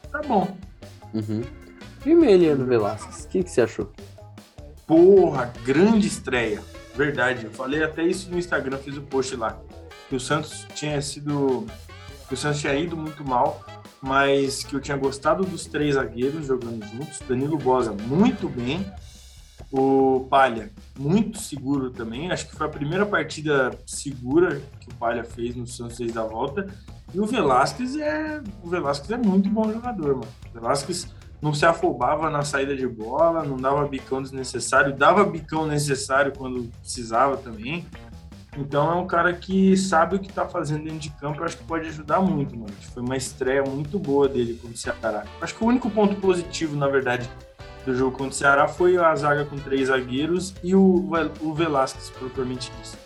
tá 0.10 0.22
bom. 0.22 0.56
Uhum. 1.14 1.42
E 2.06 2.10
o 2.10 2.12
Emiliano 2.14 2.66
Velasquez, 2.66 3.26
o 3.26 3.28
que, 3.28 3.44
que 3.44 3.52
você 3.52 3.62
achou? 3.62 3.92
Porra, 4.88 5.52
grande 5.66 6.08
estreia. 6.08 6.62
Verdade, 6.96 7.46
eu 7.46 7.52
falei 7.52 7.84
até 7.84 8.04
isso 8.04 8.30
no 8.30 8.38
Instagram, 8.38 8.78
fiz 8.78 8.98
o 8.98 9.02
post 9.02 9.36
lá. 9.36 9.60
Que 10.10 10.16
o 10.16 10.20
Santos 10.20 10.66
tinha 10.76 11.02
sido. 11.02 11.66
Que 12.28 12.34
o 12.34 12.38
Santos 12.38 12.60
tinha 12.60 12.76
ido 12.76 12.98
muito 12.98 13.24
mal, 13.24 13.66
mas 14.02 14.64
que 14.64 14.76
eu 14.76 14.82
tinha 14.82 14.98
gostado 14.98 15.44
dos 15.46 15.66
três 15.66 15.96
zagueiros 15.96 16.48
jogando 16.48 16.86
juntos. 16.86 17.20
Danilo 17.28 17.58
Bosa 17.58 17.92
muito 17.92 18.50
bem. 18.50 18.86
O 19.72 20.28
Palha, 20.30 20.70
muito 21.00 21.38
seguro 21.40 21.92
também. 21.92 22.30
Acho 22.30 22.50
que 22.50 22.56
foi 22.56 22.68
a 22.68 22.70
primeira 22.70 23.06
partida 23.06 23.72
segura 23.86 24.62
que 24.82 24.90
o 24.90 24.96
Palha 24.96 25.24
fez 25.24 25.56
no 25.56 25.66
Santos 25.66 25.98
desde 25.98 26.20
a 26.20 26.24
volta. 26.24 26.68
E 27.14 27.20
o 27.20 27.26
Velasquez 27.26 27.96
é. 27.96 28.42
O 28.62 28.70
Velasquez 28.70 29.12
é 29.12 29.18
muito 29.18 29.50
bom 29.50 29.72
jogador, 29.72 30.16
mano. 30.16 30.28
Velasquez 30.54 31.08
não 31.42 31.54
se 31.54 31.66
afobava 31.66 32.30
na 32.30 32.44
saída 32.44 32.76
de 32.76 32.88
bola, 32.88 33.44
não 33.44 33.58
dava 33.58 33.88
bicão 33.88 34.22
desnecessário, 34.22 34.96
dava 34.96 35.24
bicão 35.24 35.66
necessário 35.66 36.32
quando 36.38 36.70
precisava 36.82 37.36
também. 37.38 37.86
Então 38.58 38.92
é 38.92 38.96
um 38.96 39.08
cara 39.08 39.34
que 39.34 39.76
sabe 39.78 40.18
o 40.18 40.20
que 40.20 40.32
tá 40.32 40.48
fazendo 40.48 40.84
dentro 40.84 41.00
de 41.00 41.10
campo, 41.12 41.44
acho 41.44 41.58
que 41.58 41.64
pode 41.64 41.88
ajudar 41.88 42.20
muito, 42.20 42.56
mano. 42.58 42.74
Foi 42.94 43.02
uma 43.02 43.16
estreia 43.16 43.64
muito 43.64 43.98
boa 43.98 44.28
dele 44.28 44.60
como 44.62 44.76
Ceará. 44.76 45.24
Acho 45.42 45.56
que 45.56 45.64
o 45.64 45.68
único 45.68 45.90
ponto 45.90 46.16
positivo, 46.18 46.76
na 46.76 46.88
verdade, 46.88 47.30
do 47.86 47.96
jogo 47.96 48.12
contra 48.12 48.34
o 48.34 48.34
Ceará 48.34 48.68
foi 48.68 48.98
a 48.98 49.16
zaga 49.16 49.46
com 49.46 49.58
três 49.58 49.88
zagueiros 49.88 50.54
e 50.62 50.76
o, 50.76 51.10
o 51.40 51.54
Velasquez, 51.54 52.10
propriamente 52.10 52.72
dito. 52.84 53.01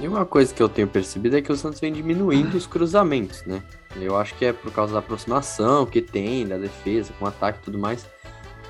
E 0.00 0.08
uma 0.08 0.26
coisa 0.26 0.52
que 0.52 0.62
eu 0.62 0.68
tenho 0.68 0.88
percebido 0.88 1.36
é 1.36 1.42
que 1.42 1.52
o 1.52 1.56
Santos 1.56 1.80
vem 1.80 1.92
diminuindo 1.92 2.56
os 2.56 2.66
cruzamentos, 2.66 3.44
né? 3.44 3.62
Eu 3.96 4.16
acho 4.16 4.34
que 4.34 4.44
é 4.44 4.52
por 4.52 4.72
causa 4.72 4.92
da 4.92 4.98
aproximação 4.98 5.86
que 5.86 6.02
tem, 6.02 6.46
da 6.46 6.58
defesa, 6.58 7.12
com 7.18 7.26
ataque 7.26 7.60
e 7.60 7.62
tudo 7.62 7.78
mais. 7.78 8.06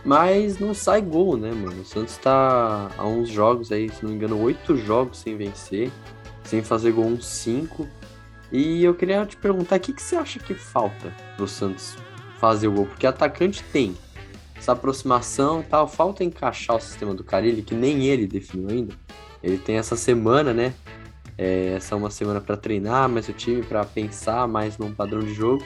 Mas 0.05 0.59
não 0.59 0.75
sai 0.75 1.01
gol, 1.01 1.37
né, 1.37 1.51
mano? 1.51 1.81
O 1.81 1.85
Santos 1.85 2.19
tá 2.19 2.91
há 2.97 3.07
uns 3.07 3.31
jogos 3.31 3.73
aí, 3.73 3.89
se 3.89 4.03
não 4.03 4.11
me 4.11 4.17
engano, 4.17 4.39
oito 4.43 4.77
jogos 4.77 5.19
sem 5.19 5.35
vencer, 5.35 5.91
sem 6.45 6.63
fazer 6.63 6.93
gol 6.93 7.07
uns 7.07 7.27
cinco. 7.27 7.89
E 8.53 8.85
eu 8.85 8.95
queria 8.95 9.25
te 9.25 9.37
perguntar, 9.37 9.77
o 9.77 9.81
que, 9.81 9.95
que 9.95 10.03
você 10.03 10.17
acha 10.17 10.39
que 10.39 10.53
falta 10.53 11.11
pro 11.37 11.49
Santos 11.49 11.97
fazer 12.39 12.69
o 12.69 12.73
gol? 12.73 12.87
Porque 12.87 13.07
atacante 13.07 13.65
tem 13.73 13.97
essa 14.55 14.73
aproximação 14.73 15.65
tal, 15.69 15.89
falta 15.89 16.23
encaixar 16.23 16.77
o 16.77 16.81
sistema 16.81 17.15
do 17.15 17.25
Carilli, 17.25 17.63
que 17.63 17.75
nem 17.75 18.05
ele 18.05 18.27
definiu 18.27 18.69
ainda. 18.69 18.95
Ele 19.43 19.59
tem 19.59 19.77
essa 19.77 19.97
semana, 19.97 20.53
né? 20.53 20.75
É, 21.37 21.75
essa 21.75 21.95
é 21.95 21.99
uma 21.99 22.11
semana 22.11 22.41
para 22.41 22.57
treinar 22.57 23.09
mais 23.09 23.29
o 23.29 23.33
time, 23.33 23.63
para 23.63 23.85
pensar 23.85 24.47
mais 24.47 24.79
num 24.79 24.93
padrão 24.93 25.21
de 25.21 25.35
jogo. 25.35 25.65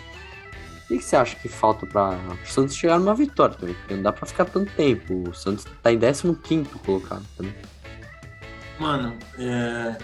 O 0.84 0.88
que, 0.88 1.02
você 1.02 1.16
acha 1.16 1.36
que 1.36 1.48
falta 1.48 1.86
para 1.86 2.18
o 2.42 2.46
Santos 2.46 2.74
chegar 2.74 2.98
numa 2.98 3.14
vitória 3.14 3.54
também? 3.54 3.74
Porque 3.74 3.94
não 3.94 4.02
dá 4.02 4.12
para 4.12 4.26
ficar 4.26 4.46
tanto 4.46 4.72
tempo. 4.72 5.28
O 5.28 5.34
Santos 5.34 5.66
tá 5.82 5.92
em 5.92 5.98
15 5.98 6.70
colocado 6.84 7.24
também. 7.36 7.54
Mano, 8.78 9.14
é... 9.38 9.96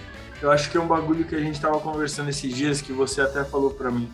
eu 0.42 0.50
acho 0.50 0.70
que 0.70 0.76
é 0.76 0.80
um 0.80 0.86
bagulho 0.86 1.24
que 1.24 1.34
a 1.34 1.40
gente 1.40 1.58
tava 1.58 1.80
conversando 1.80 2.28
esses 2.28 2.54
dias 2.54 2.82
que 2.82 2.92
você 2.92 3.22
até 3.22 3.42
falou 3.44 3.70
para 3.70 3.90
mim. 3.90 4.10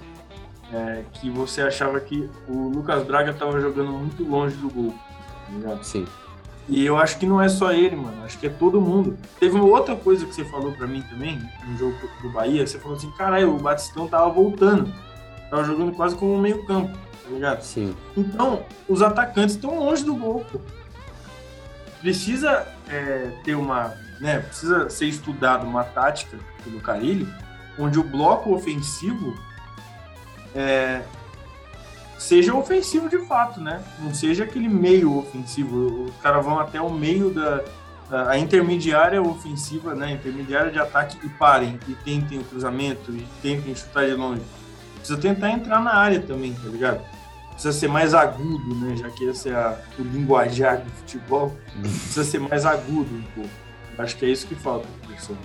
É, 0.72 1.02
que 1.14 1.28
você 1.28 1.62
achava 1.62 1.98
que 1.98 2.30
o 2.46 2.68
Lucas 2.68 3.04
Braga 3.04 3.34
tava 3.34 3.60
jogando 3.60 3.90
muito 3.90 4.22
longe 4.22 4.54
do 4.54 4.70
gol. 4.70 4.94
Tá 5.64 5.82
Sim. 5.82 6.06
E 6.70 6.86
eu 6.86 6.96
acho 6.96 7.18
que 7.18 7.26
não 7.26 7.42
é 7.42 7.48
só 7.48 7.72
ele, 7.72 7.96
mano. 7.96 8.24
Acho 8.24 8.38
que 8.38 8.46
é 8.46 8.50
todo 8.50 8.80
mundo. 8.80 9.18
Teve 9.40 9.56
uma 9.56 9.64
outra 9.64 9.96
coisa 9.96 10.24
que 10.24 10.32
você 10.32 10.44
falou 10.44 10.70
para 10.70 10.86
mim 10.86 11.02
também, 11.02 11.42
no 11.66 11.76
jogo 11.76 11.96
do 12.22 12.30
Bahia. 12.30 12.64
Você 12.64 12.78
falou 12.78 12.96
assim, 12.96 13.10
caralho, 13.10 13.56
o 13.56 13.58
Batistão 13.58 14.06
tava 14.06 14.30
voltando. 14.30 14.88
Tava 15.50 15.64
jogando 15.64 15.90
quase 15.90 16.14
como 16.14 16.32
um 16.32 16.40
meio 16.40 16.64
campo, 16.66 16.96
tá 17.24 17.28
ligado? 17.28 17.62
Sim. 17.62 17.96
Então, 18.16 18.64
os 18.88 19.02
atacantes 19.02 19.56
estão 19.56 19.80
longe 19.80 20.04
do 20.04 20.14
gol, 20.14 20.46
pô. 20.50 20.60
Precisa 22.00 22.68
é, 22.88 23.32
ter 23.42 23.56
uma... 23.56 23.92
Né, 24.20 24.38
precisa 24.38 24.88
ser 24.90 25.06
estudado 25.06 25.66
uma 25.66 25.82
tática 25.82 26.38
pelo 26.62 26.78
Carilho, 26.80 27.26
onde 27.78 27.98
o 27.98 28.04
bloco 28.04 28.54
ofensivo 28.54 29.34
é, 30.54 31.02
seja 32.20 32.54
ofensivo 32.54 33.08
de 33.08 33.18
fato, 33.26 33.60
né? 33.60 33.82
Não 33.98 34.14
seja 34.14 34.44
aquele 34.44 34.68
meio 34.68 35.18
ofensivo. 35.18 36.04
Os 36.04 36.16
caras 36.16 36.44
vão 36.44 36.58
até 36.58 36.80
o 36.80 36.90
meio 36.90 37.30
da 37.30 37.64
a 38.10 38.36
intermediária 38.36 39.22
ofensiva, 39.22 39.94
né? 39.94 40.12
Intermediária 40.12 40.70
de 40.70 40.78
ataque 40.78 41.16
e 41.24 41.28
parem 41.28 41.78
e 41.86 41.94
tentem 41.94 42.40
o 42.40 42.44
cruzamento 42.44 43.12
e 43.12 43.26
tentem 43.40 43.74
chutar 43.74 44.04
de 44.04 44.14
longe. 44.14 44.42
Precisa 44.96 45.18
tentar 45.18 45.50
entrar 45.50 45.80
na 45.80 45.94
área 45.94 46.20
também, 46.20 46.52
tá 46.52 46.68
ligado? 46.68 47.00
Precisa 47.52 47.72
ser 47.72 47.88
mais 47.88 48.12
agudo, 48.12 48.74
né? 48.74 48.96
Já 48.96 49.08
que 49.10 49.24
esse 49.24 49.48
é 49.48 49.54
a, 49.54 49.78
o 49.98 50.02
linguajar 50.02 50.80
do 50.80 50.90
futebol, 50.90 51.56
precisa 51.80 52.24
ser 52.24 52.40
mais 52.40 52.66
agudo 52.66 53.14
um 53.14 53.22
pouco. 53.34 53.50
Acho 53.96 54.16
que 54.16 54.26
é 54.26 54.28
isso 54.28 54.46
que 54.46 54.54
falta, 54.56 54.88
professor. 55.02 55.36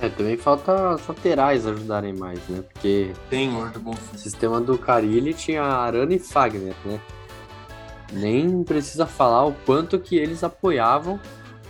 É, 0.00 0.08
também 0.08 0.36
falta 0.36 0.94
os 0.94 1.06
laterais 1.06 1.66
ajudarem 1.66 2.12
mais, 2.12 2.38
né? 2.48 2.62
Porque. 2.72 3.12
Tem. 3.28 3.50
O 3.50 4.16
sistema 4.16 4.60
do 4.60 4.78
Carilli 4.78 5.34
tinha 5.34 5.62
Arana 5.62 6.14
e 6.14 6.18
Fagner, 6.18 6.74
né? 6.84 7.00
Nem 8.12 8.62
precisa 8.62 9.06
falar 9.06 9.44
o 9.44 9.52
quanto 9.66 9.98
que 9.98 10.16
eles 10.16 10.44
apoiavam 10.44 11.20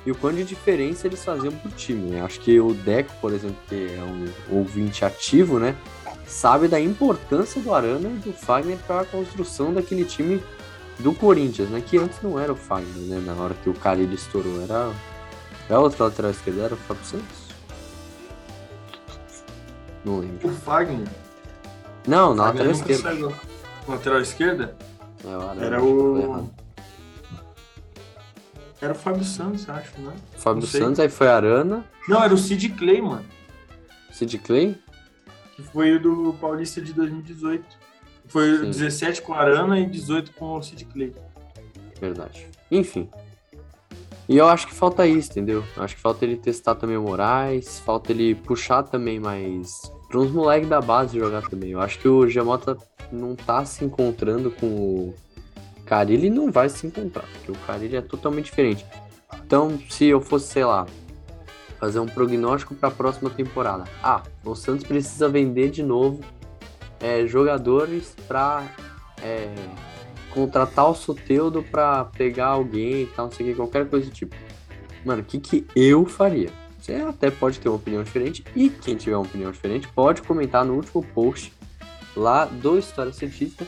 e 0.06 0.10
o 0.10 0.14
quanto 0.14 0.36
de 0.36 0.44
diferença 0.44 1.06
eles 1.06 1.24
faziam 1.24 1.52
pro 1.52 1.70
time. 1.70 2.10
Né? 2.10 2.20
Acho 2.20 2.38
que 2.40 2.60
o 2.60 2.72
Deco, 2.72 3.12
por 3.20 3.32
exemplo, 3.32 3.56
que 3.68 3.74
é 3.74 4.02
um 4.02 4.56
ouvinte 4.58 5.04
ativo, 5.04 5.58
né? 5.58 5.74
Sabe 6.26 6.68
da 6.68 6.78
importância 6.78 7.60
do 7.60 7.74
Arana 7.74 8.08
e 8.08 8.18
do 8.18 8.32
Fagner 8.32 8.76
para 8.86 9.00
a 9.00 9.04
construção 9.04 9.72
daquele 9.72 10.04
time 10.04 10.42
do 10.98 11.14
Corinthians, 11.14 11.70
né? 11.70 11.82
Que 11.84 11.96
antes 11.96 12.20
não 12.22 12.38
era 12.38 12.52
o 12.52 12.56
Fagner, 12.56 13.02
né? 13.08 13.22
Na 13.24 13.34
hora 13.34 13.54
que 13.54 13.70
o 13.70 13.74
Carilli 13.74 14.14
estourou. 14.14 14.62
Era. 14.62 14.92
Era 15.68 15.80
outro 15.80 16.04
lateral 16.04 16.30
esquerdo, 16.30 16.62
era 16.62 16.74
o 16.74 16.76
Fábio 16.76 17.04
Santos? 17.04 17.47
Não 20.08 20.20
lembro. 20.20 20.48
O 20.48 20.50
Fagner? 20.50 21.06
Não, 22.06 22.34
na 22.34 22.44
lateral 22.44 22.72
esquerda. 22.72 23.34
Lateral 23.86 24.20
esquerda? 24.22 24.76
É, 25.22 25.66
era 25.66 25.84
o. 25.84 26.48
Era 28.80 28.92
o 28.92 28.96
Fábio 28.96 29.24
Santos, 29.24 29.68
acho, 29.68 30.00
né? 30.00 30.14
Fábio 30.38 30.66
Santos, 30.66 30.98
aí 30.98 31.10
foi 31.10 31.28
Arana. 31.28 31.84
Não, 32.08 32.24
era 32.24 32.32
o 32.32 32.38
Sid 32.38 32.70
Clay, 32.70 33.02
mano. 33.02 33.24
Sid 34.10 34.38
Clay? 34.38 34.78
Que 35.54 35.62
foi 35.62 35.96
o 35.96 36.00
do 36.00 36.32
Paulista 36.40 36.80
de 36.80 36.94
2018. 36.94 37.66
Foi 38.28 38.58
Sim. 38.58 38.70
17 38.70 39.20
com 39.20 39.34
a 39.34 39.40
Arana 39.40 39.78
e 39.78 39.84
18 39.84 40.32
com 40.32 40.56
o 40.56 40.62
Sid 40.62 40.86
Clay. 40.86 41.12
Verdade. 42.00 42.46
Enfim. 42.70 43.10
E 44.26 44.38
eu 44.38 44.48
acho 44.48 44.68
que 44.68 44.74
falta 44.74 45.06
isso, 45.06 45.32
entendeu? 45.32 45.64
Eu 45.76 45.82
acho 45.82 45.96
que 45.96 46.00
falta 46.00 46.24
ele 46.24 46.36
testar 46.36 46.76
também 46.76 46.96
o 46.96 47.02
Moraes, 47.02 47.80
falta 47.80 48.12
ele 48.12 48.34
puxar 48.34 48.84
também 48.84 49.18
mais 49.18 49.90
para 50.08 50.18
uns 50.18 50.30
moleques 50.30 50.68
da 50.68 50.80
base 50.80 51.18
jogar 51.18 51.42
também. 51.42 51.70
Eu 51.70 51.80
acho 51.80 51.98
que 51.98 52.08
o 52.08 52.26
Giamota 52.26 52.76
não 53.12 53.36
tá 53.36 53.64
se 53.64 53.84
encontrando 53.84 54.50
com 54.50 54.66
o 54.66 55.14
Carilli 55.88 56.28
não 56.28 56.52
vai 56.52 56.68
se 56.68 56.86
encontrar, 56.86 57.24
porque 57.32 57.50
o 57.50 57.66
Carilli 57.66 57.96
é 57.96 58.02
totalmente 58.02 58.46
diferente. 58.46 58.84
Então, 59.44 59.78
se 59.88 60.04
eu 60.04 60.20
fosse, 60.20 60.48
sei 60.48 60.64
lá, 60.64 60.86
fazer 61.78 61.98
um 61.98 62.06
prognóstico 62.06 62.74
para 62.74 62.88
a 62.90 62.92
próxima 62.92 63.30
temporada. 63.30 63.84
Ah, 64.02 64.22
o 64.44 64.54
Santos 64.54 64.86
precisa 64.86 65.28
vender 65.28 65.70
de 65.70 65.82
novo 65.82 66.20
é, 67.00 67.26
jogadores 67.26 68.14
para 68.26 68.64
é, 69.22 69.54
contratar 70.30 70.90
o 70.90 70.94
Soteudo 70.94 71.62
para 71.62 72.04
pegar 72.04 72.48
alguém 72.48 73.02
e 73.02 73.06
tal, 73.06 73.26
não 73.26 73.32
sei 73.32 73.46
o 73.46 73.48
que, 73.50 73.56
qualquer 73.56 73.88
coisa 73.88 74.06
do 74.06 74.12
tipo. 74.12 74.36
Mano, 75.04 75.22
o 75.22 75.24
que, 75.24 75.40
que 75.40 75.66
eu 75.74 76.04
faria? 76.04 76.50
Você 76.88 76.94
até 77.02 77.30
pode 77.30 77.60
ter 77.60 77.68
uma 77.68 77.76
opinião 77.76 78.02
diferente 78.02 78.42
e 78.56 78.70
quem 78.70 78.96
tiver 78.96 79.14
uma 79.14 79.26
opinião 79.26 79.52
diferente 79.52 79.86
pode 79.88 80.22
comentar 80.22 80.64
no 80.64 80.72
último 80.72 81.04
post 81.04 81.52
lá 82.16 82.46
do 82.46 82.78
História 82.78 83.12
Cientista. 83.12 83.66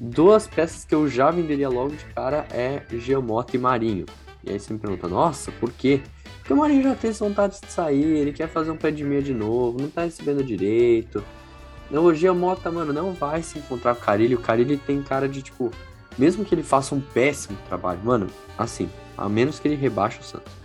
Duas 0.00 0.46
peças 0.46 0.86
que 0.86 0.94
eu 0.94 1.06
já 1.06 1.30
venderia 1.30 1.68
logo 1.68 1.90
de 1.90 2.04
cara 2.14 2.46
é 2.50 2.82
Geomota 2.92 3.54
e 3.54 3.58
Marinho. 3.58 4.06
E 4.42 4.50
aí 4.50 4.58
você 4.58 4.72
me 4.72 4.78
pergunta, 4.78 5.06
nossa, 5.06 5.52
por 5.52 5.70
quê? 5.70 6.00
Porque 6.38 6.54
o 6.54 6.56
Marinho 6.56 6.84
já 6.84 6.94
tem 6.94 7.12
vontade 7.12 7.60
de 7.60 7.70
sair, 7.70 8.02
ele 8.02 8.32
quer 8.32 8.48
fazer 8.48 8.70
um 8.70 8.76
pé 8.78 8.90
de 8.90 9.04
meia 9.04 9.20
de 9.20 9.34
novo, 9.34 9.78
não 9.78 9.90
tá 9.90 10.04
recebendo 10.04 10.42
direito. 10.42 11.22
O 11.90 12.14
Geomota, 12.14 12.70
mano, 12.70 12.90
não 12.90 13.12
vai 13.12 13.42
se 13.42 13.58
encontrar 13.58 13.94
com 13.94 14.00
o 14.00 14.04
Carilli. 14.04 14.34
O 14.34 14.40
Carilli 14.40 14.78
tem 14.78 15.02
cara 15.02 15.28
de, 15.28 15.42
tipo, 15.42 15.70
mesmo 16.16 16.42
que 16.42 16.54
ele 16.54 16.62
faça 16.62 16.94
um 16.94 17.02
péssimo 17.02 17.58
trabalho, 17.68 18.00
mano, 18.02 18.28
assim, 18.56 18.88
a 19.14 19.28
menos 19.28 19.60
que 19.60 19.68
ele 19.68 19.76
rebaixe 19.76 20.20
o 20.20 20.24
Santos 20.24 20.63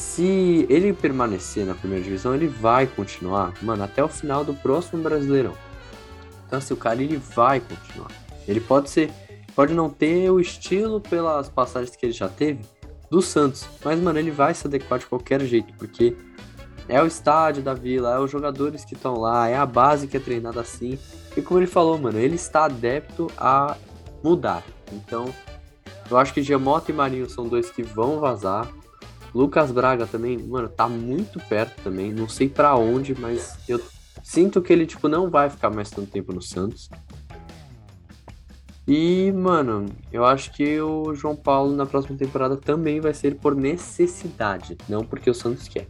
se 0.00 0.66
ele 0.70 0.94
permanecer 0.94 1.66
na 1.66 1.74
primeira 1.74 2.02
divisão, 2.02 2.34
ele 2.34 2.48
vai 2.48 2.86
continuar, 2.86 3.52
mano, 3.60 3.84
até 3.84 4.02
o 4.02 4.08
final 4.08 4.42
do 4.42 4.54
próximo 4.54 5.02
Brasileirão. 5.02 5.52
Então, 6.46 6.58
assim, 6.58 6.72
o 6.72 6.76
cara 6.76 7.02
ele 7.02 7.18
vai 7.18 7.60
continuar. 7.60 8.10
Ele 8.48 8.60
pode 8.60 8.88
ser, 8.88 9.12
pode 9.54 9.74
não 9.74 9.90
ter 9.90 10.30
o 10.30 10.40
estilo 10.40 11.02
pelas 11.02 11.50
passagens 11.50 11.94
que 11.94 12.06
ele 12.06 12.14
já 12.14 12.28
teve 12.28 12.60
do 13.10 13.20
Santos, 13.20 13.68
mas, 13.84 14.00
mano, 14.00 14.18
ele 14.18 14.30
vai 14.30 14.54
se 14.54 14.66
adequar 14.66 14.98
de 14.98 15.04
qualquer 15.04 15.42
jeito, 15.42 15.74
porque 15.74 16.16
é 16.88 17.02
o 17.02 17.06
estádio 17.06 17.62
da 17.62 17.74
Vila, 17.74 18.14
é 18.14 18.18
os 18.18 18.30
jogadores 18.30 18.86
que 18.86 18.94
estão 18.94 19.18
lá, 19.18 19.48
é 19.48 19.56
a 19.56 19.66
base 19.66 20.06
que 20.06 20.16
é 20.16 20.20
treinada 20.20 20.62
assim. 20.62 20.98
E 21.36 21.42
como 21.42 21.60
ele 21.60 21.66
falou, 21.66 21.98
mano, 21.98 22.18
ele 22.18 22.36
está 22.36 22.64
adepto 22.64 23.30
a 23.36 23.76
mudar. 24.24 24.64
Então, 24.90 25.32
eu 26.10 26.16
acho 26.16 26.32
que 26.32 26.42
Giamota 26.42 26.90
e 26.90 26.94
Marinho 26.94 27.28
são 27.28 27.46
dois 27.46 27.70
que 27.70 27.82
vão 27.82 28.18
vazar. 28.18 28.66
Lucas 29.34 29.70
Braga 29.70 30.06
também, 30.06 30.38
mano, 30.38 30.68
tá 30.68 30.88
muito 30.88 31.38
perto 31.40 31.82
também. 31.82 32.12
Não 32.12 32.28
sei 32.28 32.48
para 32.48 32.74
onde, 32.76 33.18
mas 33.18 33.58
eu 33.68 33.80
sinto 34.22 34.60
que 34.60 34.72
ele, 34.72 34.86
tipo, 34.86 35.08
não 35.08 35.30
vai 35.30 35.48
ficar 35.48 35.70
mais 35.70 35.90
tanto 35.90 36.10
tempo 36.10 36.32
no 36.32 36.42
Santos. 36.42 36.90
E, 38.86 39.30
mano, 39.32 39.86
eu 40.12 40.24
acho 40.24 40.52
que 40.52 40.80
o 40.80 41.14
João 41.14 41.36
Paulo 41.36 41.74
na 41.76 41.86
próxima 41.86 42.18
temporada 42.18 42.56
também 42.56 43.00
vai 43.00 43.14
ser 43.14 43.36
por 43.36 43.54
necessidade, 43.54 44.76
não 44.88 45.04
porque 45.04 45.30
o 45.30 45.34
Santos 45.34 45.68
quer. 45.68 45.86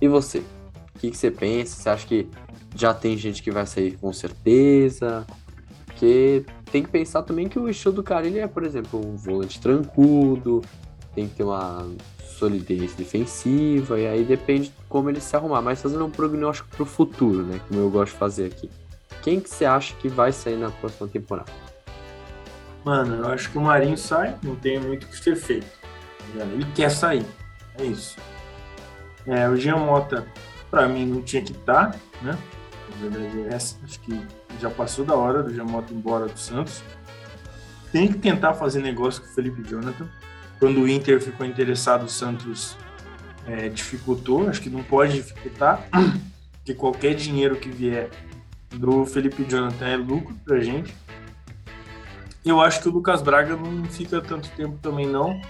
E 0.00 0.06
você? 0.06 0.40
O 0.40 0.98
que, 0.98 1.10
que 1.10 1.16
você 1.16 1.30
pensa? 1.30 1.74
Você 1.76 1.88
acha 1.88 2.06
que 2.06 2.28
já 2.74 2.92
tem 2.92 3.16
gente 3.16 3.42
que 3.42 3.50
vai 3.50 3.66
sair 3.66 3.96
com 3.96 4.12
certeza? 4.12 5.26
Porque 5.86 6.44
tem 6.70 6.82
que 6.82 6.90
pensar 6.90 7.22
também 7.22 7.48
que 7.48 7.58
o 7.58 7.68
estilo 7.68 7.94
do 7.94 8.02
cara 8.02 8.26
ele 8.26 8.38
é, 8.38 8.46
por 8.46 8.62
exemplo, 8.62 9.00
um 9.00 9.16
volante 9.16 9.60
trancudo, 9.60 10.62
tem 11.14 11.26
que 11.26 11.36
ter 11.36 11.44
uma 11.44 11.88
solidez 12.38 12.94
defensiva, 12.94 13.98
e 13.98 14.06
aí 14.06 14.24
depende 14.24 14.68
de 14.68 14.74
como 14.88 15.10
ele 15.10 15.20
se 15.20 15.34
arrumar. 15.34 15.60
Mas 15.60 15.82
fazendo 15.82 16.04
um 16.04 16.10
prognóstico 16.10 16.68
para 16.68 16.82
o 16.82 16.86
futuro, 16.86 17.42
né? 17.42 17.60
Como 17.68 17.80
eu 17.80 17.90
gosto 17.90 18.12
de 18.12 18.18
fazer 18.18 18.46
aqui. 18.46 18.70
Quem 19.22 19.40
que 19.40 19.50
você 19.50 19.64
acha 19.64 19.94
que 19.96 20.08
vai 20.08 20.32
sair 20.32 20.56
na 20.56 20.70
próxima 20.70 21.08
temporada? 21.08 21.50
Mano, 22.84 23.16
eu 23.16 23.28
acho 23.28 23.50
que 23.50 23.58
o 23.58 23.60
Marinho 23.60 23.98
sai, 23.98 24.36
não 24.42 24.54
tem 24.56 24.78
muito 24.78 25.04
o 25.04 25.06
que 25.08 25.16
ser 25.16 25.36
feito. 25.36 25.66
Ele 26.34 26.64
quer 26.74 26.90
sair. 26.90 27.26
É 27.78 27.84
isso. 27.84 28.16
É, 29.26 29.48
o 29.48 29.56
Jean 29.56 29.76
Mota, 29.76 30.26
pra 30.70 30.88
mim, 30.88 31.04
não 31.04 31.22
tinha 31.22 31.42
que 31.42 31.52
estar, 31.52 31.94
né? 32.22 32.38
Na 32.90 33.08
verdade, 33.08 33.40
é 33.42 33.54
essa. 33.54 33.76
Acho 33.84 34.00
que 34.00 34.18
já 34.60 34.70
passou 34.70 35.04
da 35.04 35.14
hora 35.14 35.42
do 35.42 35.52
Jean 35.52 35.64
Mota 35.64 35.92
embora 35.92 36.26
do 36.26 36.38
Santos. 36.38 36.82
Tem 37.92 38.08
que 38.08 38.18
tentar 38.18 38.54
fazer 38.54 38.80
negócio 38.80 39.22
com 39.22 39.28
o 39.28 39.34
Felipe 39.34 39.62
Jonathan. 39.68 40.08
Quando 40.58 40.80
o 40.80 40.88
Inter 40.88 41.20
ficou 41.20 41.46
interessado, 41.46 42.04
o 42.04 42.08
Santos 42.08 42.76
é, 43.46 43.68
dificultou. 43.68 44.48
Acho 44.48 44.60
que 44.60 44.70
não 44.70 44.82
pode 44.82 45.14
dificultar, 45.14 45.88
porque 46.58 46.74
qualquer 46.74 47.14
dinheiro 47.14 47.56
que 47.56 47.68
vier 47.68 48.10
do 48.70 49.06
Felipe 49.06 49.44
Jonathan 49.44 49.86
é 49.86 49.96
lucro 49.96 50.34
pra 50.44 50.60
gente. 50.60 50.94
Eu 52.44 52.60
acho 52.60 52.80
que 52.80 52.88
o 52.88 52.92
Lucas 52.92 53.20
Braga 53.20 53.56
não 53.56 53.84
fica 53.84 54.20
tanto 54.20 54.48
tempo 54.50 54.78
também, 54.80 55.06
não. 55.06 55.40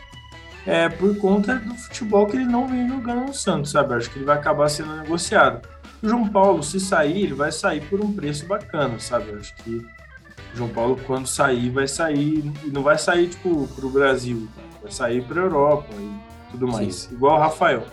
É 0.67 0.88
por 0.88 1.17
conta 1.17 1.57
do 1.57 1.75
futebol 1.75 2.27
que 2.27 2.37
ele 2.37 2.45
não 2.45 2.67
vem 2.67 2.88
jogando 2.88 3.27
no 3.27 3.35
Santos, 3.35 3.71
sabe? 3.71 3.95
Acho 3.95 4.11
que 4.11 4.19
ele 4.19 4.25
vai 4.25 4.37
acabar 4.37 4.69
sendo 4.69 4.97
negociado. 4.97 5.67
O 6.03 6.09
João 6.09 6.29
Paulo, 6.29 6.62
se 6.62 6.79
sair, 6.79 7.25
ele 7.25 7.35
vai 7.35 7.50
sair 7.50 7.81
por 7.83 8.00
um 8.00 8.12
preço 8.12 8.47
bacana, 8.47 8.99
sabe? 8.99 9.31
Acho 9.33 9.55
que 9.57 9.77
o 10.53 10.57
João 10.57 10.69
Paulo, 10.69 11.00
quando 11.07 11.27
sair, 11.27 11.71
vai 11.71 11.88
sair. 11.88 12.53
Não 12.65 12.83
vai 12.83 12.99
sair, 12.99 13.29
tipo, 13.29 13.67
pro 13.69 13.88
Brasil. 13.88 14.49
Vai 14.82 14.90
sair 14.90 15.23
pra 15.25 15.42
Europa 15.42 15.88
e 15.99 16.18
tudo 16.50 16.68
mais. 16.68 16.94
Sim. 16.94 17.14
Igual 17.14 17.37
o 17.37 17.40
Rafael. 17.40 17.80
Tá 17.80 17.87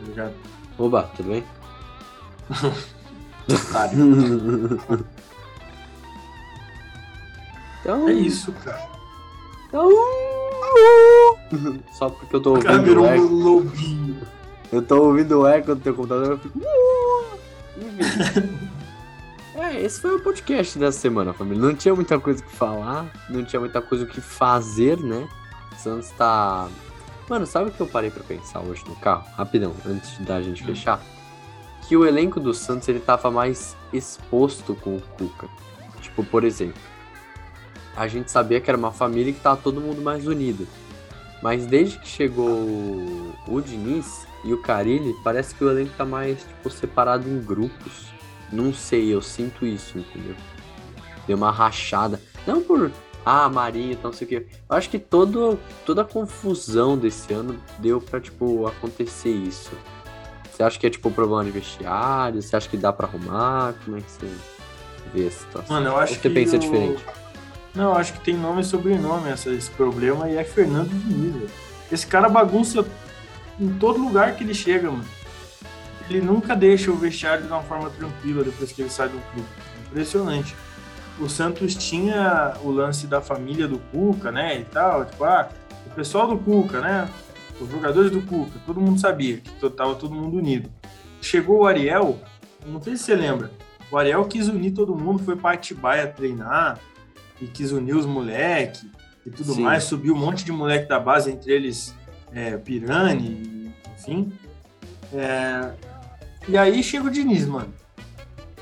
ligado? 0.00 0.34
Oba, 0.78 1.10
tudo 1.16 1.30
bem? 1.30 1.44
então... 7.80 8.08
É 8.08 8.12
isso, 8.12 8.52
cara. 8.52 8.88
Então... 9.68 9.90
Só 11.92 12.10
porque 12.10 12.36
eu 12.36 12.40
tô 12.40 12.54
ouvindo 12.54 13.02
o 13.02 13.06
eco. 13.06 13.22
lobinho. 13.22 14.20
Eu 14.72 14.82
tô 14.82 15.04
ouvindo 15.04 15.40
o 15.40 15.46
eco 15.46 15.74
do 15.74 15.80
teu 15.80 15.94
computador, 15.94 16.32
eu 16.32 16.38
fico... 16.38 16.60
É, 19.56 19.80
esse 19.80 20.02
foi 20.02 20.14
o 20.14 20.20
podcast 20.20 20.78
dessa 20.78 20.98
semana, 20.98 21.32
família. 21.32 21.62
Não 21.62 21.74
tinha 21.74 21.94
muita 21.94 22.20
coisa 22.20 22.42
que 22.42 22.50
falar, 22.50 23.10
não 23.30 23.42
tinha 23.42 23.58
muita 23.58 23.80
coisa 23.80 24.04
que 24.04 24.20
fazer, 24.20 24.98
né? 24.98 25.26
Santos 25.86 26.10
tá. 26.10 26.68
Mano, 27.28 27.46
sabe 27.46 27.70
o 27.70 27.72
que 27.72 27.80
eu 27.80 27.86
parei 27.86 28.10
pra 28.10 28.24
pensar 28.24 28.60
hoje 28.60 28.82
no 28.88 28.96
carro? 28.96 29.24
Rapidão, 29.36 29.72
antes 29.86 30.18
da 30.18 30.42
gente 30.42 30.64
hum. 30.64 30.66
fechar. 30.66 31.00
Que 31.86 31.96
o 31.96 32.04
elenco 32.04 32.40
do 32.40 32.52
Santos 32.52 32.88
ele 32.88 32.98
tava 32.98 33.30
mais 33.30 33.76
exposto 33.92 34.74
com 34.74 34.96
o 34.96 35.00
Cuca. 35.00 35.48
Tipo, 36.00 36.24
por 36.24 36.42
exemplo, 36.42 36.80
a 37.96 38.08
gente 38.08 38.32
sabia 38.32 38.60
que 38.60 38.68
era 38.68 38.76
uma 38.76 38.90
família 38.90 39.32
que 39.32 39.38
tava 39.38 39.60
todo 39.62 39.80
mundo 39.80 40.02
mais 40.02 40.26
unido. 40.26 40.66
Mas 41.40 41.66
desde 41.66 42.00
que 42.00 42.08
chegou 42.08 42.66
o 43.46 43.60
Diniz 43.64 44.26
e 44.42 44.52
o 44.52 44.60
Carilli, 44.60 45.14
parece 45.22 45.54
que 45.54 45.62
o 45.62 45.70
elenco 45.70 45.92
tá 45.96 46.04
mais, 46.04 46.40
tipo, 46.40 46.68
separado 46.68 47.28
em 47.28 47.40
grupos. 47.40 48.06
Não 48.50 48.74
sei, 48.74 49.14
eu 49.14 49.22
sinto 49.22 49.64
isso, 49.64 49.98
entendeu? 49.98 50.34
Deu 51.28 51.36
uma 51.36 51.52
rachada. 51.52 52.20
Não 52.44 52.60
por. 52.60 52.90
Ah, 53.28 53.48
Marinho, 53.48 53.92
então 53.92 54.12
não 54.12 54.16
sei 54.16 54.24
o 54.24 54.28
que. 54.28 54.36
Eu 54.36 54.76
acho 54.76 54.88
que 54.88 55.00
todo, 55.00 55.58
toda 55.84 56.02
a 56.02 56.04
confusão 56.04 56.96
desse 56.96 57.32
ano 57.34 57.58
deu 57.80 58.00
pra, 58.00 58.20
tipo, 58.20 58.68
acontecer 58.68 59.30
isso. 59.30 59.72
Você 60.48 60.62
acha 60.62 60.78
que 60.78 60.86
é, 60.86 60.90
tipo, 60.90 61.10
problema 61.10 61.44
de 61.44 61.50
vestiário? 61.50 62.40
Você 62.40 62.54
acha 62.54 62.68
que 62.68 62.76
dá 62.76 62.92
pra 62.92 63.08
arrumar? 63.08 63.74
Como 63.84 63.96
é 63.96 64.00
que 64.00 64.10
você 64.10 64.30
vê 65.12 65.26
a 65.26 65.30
situação? 65.30 65.74
Mano, 65.74 65.88
eu 65.88 65.96
acho 65.96 66.12
Ou 66.12 66.20
você 66.20 66.28
que. 66.28 66.34
pensa 66.34 66.54
eu... 66.54 66.60
diferente? 66.60 67.04
Não, 67.74 67.90
eu 67.90 67.96
acho 67.96 68.12
que 68.12 68.20
tem 68.20 68.34
nome 68.34 68.60
e 68.60 68.64
sobrenome 68.64 69.28
essa, 69.28 69.50
esse 69.50 69.70
problema 69.70 70.30
e 70.30 70.36
é 70.36 70.44
Fernando 70.44 70.88
Diniz, 70.88 71.50
Esse 71.90 72.06
cara 72.06 72.28
bagunça 72.28 72.86
em 73.60 73.68
todo 73.74 73.98
lugar 73.98 74.34
que 74.36 74.44
ele 74.44 74.54
chega, 74.54 74.90
mano 74.90 75.04
ele 76.08 76.20
nunca 76.20 76.54
deixa 76.54 76.90
o 76.90 76.96
vestiário 76.96 77.42
de 77.42 77.48
uma 77.48 77.62
forma 77.62 77.90
tranquila 77.90 78.44
depois 78.44 78.72
que 78.72 78.82
ele 78.82 78.90
sai 78.90 79.08
do 79.08 79.18
clube. 79.32 79.48
Impressionante. 79.90 80.54
O 81.18 81.28
Santos 81.28 81.74
tinha 81.74 82.54
o 82.62 82.70
lance 82.70 83.06
da 83.06 83.20
família 83.20 83.66
do 83.66 83.78
Cuca, 83.78 84.30
né, 84.30 84.60
e 84.60 84.64
tal, 84.64 85.04
tipo, 85.06 85.24
ah, 85.24 85.48
o 85.86 85.90
pessoal 85.94 86.28
do 86.28 86.38
Cuca, 86.38 86.80
né, 86.80 87.08
os 87.60 87.70
jogadores 87.70 88.10
do 88.10 88.20
Cuca, 88.22 88.58
todo 88.66 88.80
mundo 88.80 89.00
sabia 89.00 89.38
que 89.38 89.70
tava 89.70 89.94
todo 89.94 90.14
mundo 90.14 90.36
unido. 90.36 90.70
Chegou 91.22 91.60
o 91.60 91.66
Ariel, 91.66 92.18
não 92.66 92.82
sei 92.82 92.96
se 92.96 93.04
você 93.04 93.14
lembra, 93.14 93.50
o 93.90 93.96
Ariel 93.96 94.24
quis 94.26 94.48
unir 94.48 94.72
todo 94.72 94.94
mundo, 94.94 95.22
foi 95.22 95.36
para 95.36 95.54
Atibaia 95.54 96.06
treinar 96.06 96.78
e 97.40 97.46
quis 97.46 97.72
unir 97.72 97.96
os 97.96 98.04
moleque 98.04 98.90
e 99.24 99.30
tudo 99.30 99.54
Sim. 99.54 99.62
mais, 99.62 99.84
subiu 99.84 100.14
um 100.14 100.18
monte 100.18 100.44
de 100.44 100.52
moleque 100.52 100.88
da 100.88 101.00
base, 101.00 101.30
entre 101.30 101.52
eles 101.52 101.94
é, 102.32 102.56
Pirani, 102.56 103.72
enfim. 103.98 104.32
É, 105.14 105.72
e 106.48 106.58
aí 106.58 106.82
chega 106.82 107.06
o 107.06 107.10
Diniz, 107.10 107.46
mano. 107.46 107.72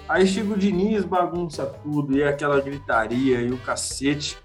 Aí 0.09 0.27
chega 0.27 0.53
o 0.53 0.59
Diniz, 0.59 1.05
bagunça 1.05 1.65
tudo, 1.65 2.17
e 2.17 2.23
aquela 2.23 2.61
gritaria 2.61 3.41
e 3.41 3.51
o 3.51 3.59
cacete. 3.59 4.39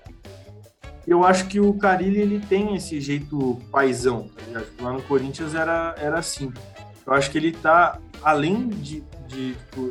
Eu 1.06 1.24
acho 1.26 1.48
que 1.48 1.60
o 1.60 1.74
Carilli, 1.74 2.20
ele 2.20 2.40
tem 2.40 2.76
esse 2.76 3.02
jeito 3.02 3.60
paizão, 3.72 4.30
tá 4.30 4.46
ligado? 4.46 4.68
Lá 4.80 4.94
no 4.94 5.02
Corinthians 5.02 5.56
era, 5.56 5.96
era 5.98 6.20
assim. 6.20 6.54
Eu 7.06 7.14
acho 7.14 7.32
que 7.32 7.38
ele 7.38 7.52
tá, 7.52 8.00
além 8.22 8.68
de, 8.70 9.04
de 9.28 9.54
tipo, 9.54 9.90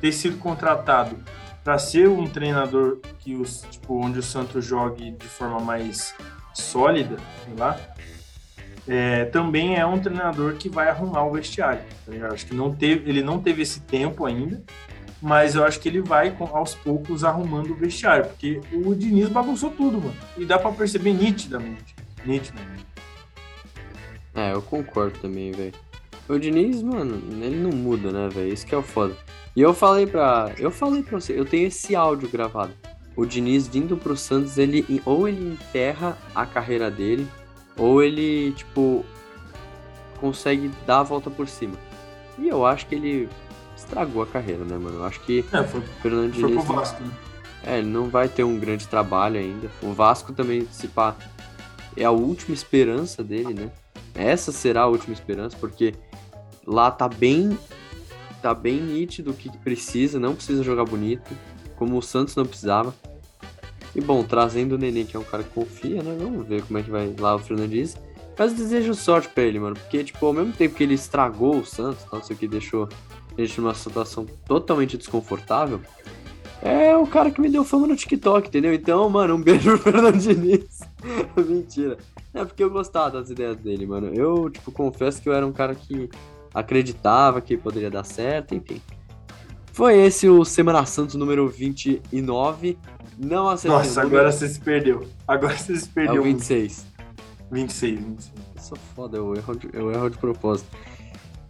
ter 0.00 0.12
sido 0.12 0.38
contratado 0.38 1.16
para 1.62 1.78
ser 1.78 2.08
um 2.08 2.26
treinador 2.26 2.98
que 3.18 3.34
os, 3.34 3.62
tipo, 3.70 4.04
onde 4.04 4.18
o 4.18 4.22
Santos 4.22 4.64
jogue 4.64 5.12
de 5.12 5.26
forma 5.26 5.60
mais 5.60 6.14
sólida, 6.52 7.16
sei 7.44 7.54
lá, 7.56 7.78
é, 8.88 9.24
também 9.26 9.76
é 9.76 9.84
um 9.84 9.98
treinador 9.98 10.54
que 10.54 10.68
vai 10.68 10.88
arrumar 10.88 11.24
o 11.24 11.32
vestiário. 11.32 11.82
Tá 12.04 12.28
acho 12.32 12.46
que 12.46 12.54
não 12.54 12.74
teve, 12.74 13.08
ele 13.08 13.22
não 13.22 13.40
teve 13.40 13.62
esse 13.62 13.80
tempo 13.80 14.24
ainda, 14.24 14.62
mas 15.26 15.56
eu 15.56 15.64
acho 15.64 15.80
que 15.80 15.88
ele 15.88 16.00
vai 16.00 16.32
aos 16.52 16.76
poucos 16.76 17.24
arrumando 17.24 17.72
o 17.72 17.74
vestiário, 17.74 18.26
porque 18.26 18.60
o 18.72 18.94
Diniz 18.94 19.28
bagunçou 19.28 19.70
tudo, 19.70 20.00
mano. 20.00 20.14
E 20.38 20.44
dá 20.44 20.56
para 20.56 20.70
perceber 20.70 21.12
nitidamente. 21.14 21.96
Nitidamente. 22.24 22.86
É, 24.32 24.52
eu 24.52 24.62
concordo 24.62 25.18
também, 25.18 25.50
velho. 25.50 25.74
O 26.28 26.38
Diniz, 26.38 26.80
mano, 26.80 27.20
ele 27.44 27.56
não 27.56 27.70
muda, 27.70 28.12
né, 28.12 28.28
velho? 28.28 28.52
Isso 28.52 28.64
que 28.64 28.72
é 28.72 28.78
o 28.78 28.82
foda. 28.82 29.16
E 29.56 29.60
eu 29.60 29.74
falei 29.74 30.06
pra. 30.06 30.52
Eu 30.60 30.70
falei 30.70 31.02
pra 31.02 31.18
você, 31.18 31.36
eu 31.36 31.44
tenho 31.44 31.66
esse 31.66 31.96
áudio 31.96 32.28
gravado. 32.28 32.72
O 33.16 33.26
Diniz 33.26 33.66
vindo 33.66 33.96
pro 33.96 34.16
Santos, 34.16 34.58
ele 34.58 35.02
ou 35.04 35.26
ele 35.26 35.54
enterra 35.54 36.16
a 36.36 36.46
carreira 36.46 36.88
dele, 36.88 37.26
ou 37.76 38.00
ele, 38.00 38.52
tipo, 38.52 39.04
consegue 40.20 40.70
dar 40.86 41.00
a 41.00 41.02
volta 41.02 41.30
por 41.30 41.48
cima. 41.48 41.74
E 42.38 42.46
eu 42.46 42.64
acho 42.64 42.86
que 42.86 42.94
ele 42.94 43.28
estragou 43.86 44.22
a 44.22 44.26
carreira, 44.26 44.64
né, 44.64 44.76
mano? 44.76 44.98
Eu 44.98 45.04
acho 45.04 45.20
que 45.20 45.44
é, 45.52 45.62
foi, 45.62 45.80
o 45.80 45.84
Fernando 46.02 46.34
foi 46.34 46.48
Diniz. 46.48 46.64
Pro 46.64 46.74
Vasco, 46.74 47.02
né? 47.02 47.10
É, 47.64 47.78
ele 47.78 47.88
não 47.88 48.08
vai 48.08 48.28
ter 48.28 48.44
um 48.44 48.58
grande 48.58 48.86
trabalho 48.86 49.38
ainda. 49.38 49.70
O 49.82 49.92
Vasco 49.92 50.32
também, 50.32 50.66
se 50.70 50.88
pá, 50.88 51.16
é 51.96 52.04
a 52.04 52.10
última 52.10 52.54
esperança 52.54 53.24
dele, 53.24 53.54
né? 53.54 53.70
Essa 54.14 54.52
será 54.52 54.82
a 54.82 54.86
última 54.86 55.14
esperança, 55.14 55.56
porque 55.58 55.94
lá 56.66 56.90
tá 56.90 57.08
bem. 57.08 57.58
Tá 58.42 58.54
bem 58.54 58.80
nítido 58.80 59.30
o 59.30 59.34
que 59.34 59.50
precisa, 59.58 60.20
não 60.20 60.34
precisa 60.34 60.62
jogar 60.62 60.84
bonito, 60.84 61.34
como 61.74 61.96
o 61.96 62.02
Santos 62.02 62.36
não 62.36 62.46
precisava. 62.46 62.94
E 63.94 64.00
bom, 64.00 64.22
trazendo 64.22 64.74
o 64.74 64.78
Nenê, 64.78 65.04
que 65.04 65.16
é 65.16 65.18
um 65.18 65.24
cara 65.24 65.42
que 65.42 65.50
confia, 65.50 66.02
né? 66.02 66.16
Vamos 66.20 66.46
ver 66.46 66.62
como 66.62 66.78
é 66.78 66.82
que 66.82 66.90
vai 66.90 67.12
lá 67.18 67.34
o 67.34 67.38
Fernandes. 67.38 67.96
Mas 68.38 68.52
desejo 68.52 68.94
sorte 68.94 69.28
pra 69.30 69.42
ele, 69.42 69.58
mano. 69.58 69.74
Porque, 69.74 70.04
tipo, 70.04 70.24
ao 70.24 70.34
mesmo 70.34 70.52
tempo 70.52 70.74
que 70.74 70.82
ele 70.82 70.94
estragou 70.94 71.56
o 71.56 71.64
Santos, 71.64 72.04
não 72.12 72.22
sei 72.22 72.36
o 72.36 72.38
que 72.38 72.46
deixou 72.46 72.88
gente 73.44 73.60
numa 73.60 73.74
situação 73.74 74.26
totalmente 74.46 74.96
desconfortável, 74.96 75.80
é 76.62 76.96
o 76.96 77.06
cara 77.06 77.30
que 77.30 77.40
me 77.40 77.48
deu 77.50 77.64
fama 77.64 77.86
no 77.86 77.96
TikTok, 77.96 78.48
entendeu? 78.48 78.72
Então, 78.72 79.08
mano, 79.10 79.34
um 79.34 79.40
beijo 79.42 79.78
pro 79.78 79.92
Fernando 79.92 80.18
Diniz. 80.18 80.80
Mentira. 81.36 81.98
É 82.32 82.44
porque 82.44 82.62
eu 82.62 82.70
gostava 82.70 83.10
das 83.10 83.30
ideias 83.30 83.56
dele, 83.56 83.86
mano. 83.86 84.08
Eu, 84.14 84.50
tipo, 84.50 84.72
confesso 84.72 85.20
que 85.20 85.28
eu 85.28 85.32
era 85.32 85.46
um 85.46 85.52
cara 85.52 85.74
que 85.74 86.08
acreditava 86.52 87.40
que 87.40 87.56
poderia 87.56 87.90
dar 87.90 88.04
certo, 88.04 88.54
enfim. 88.54 88.80
Foi 89.72 89.94
esse 89.98 90.28
o 90.28 90.44
Semana 90.44 90.84
Santos 90.86 91.16
número 91.16 91.46
29. 91.48 92.78
Não 93.18 93.48
acertei. 93.48 93.78
Nossa, 93.78 94.02
agora 94.02 94.32
você 94.32 94.48
se 94.48 94.58
perdeu. 94.58 95.06
Agora 95.28 95.56
você 95.56 95.76
se 95.76 95.88
perdeu. 95.88 96.16
É 96.16 96.20
o 96.20 96.22
26. 96.22 96.86
26, 97.50 98.00
26. 98.00 98.32
Eu 98.56 98.62
sou 98.62 98.78
foda, 98.94 99.18
eu 99.18 99.34
erro 99.34 99.54
de, 99.54 99.68
eu 99.72 99.92
erro 99.92 100.08
de 100.08 100.18
propósito. 100.18 100.68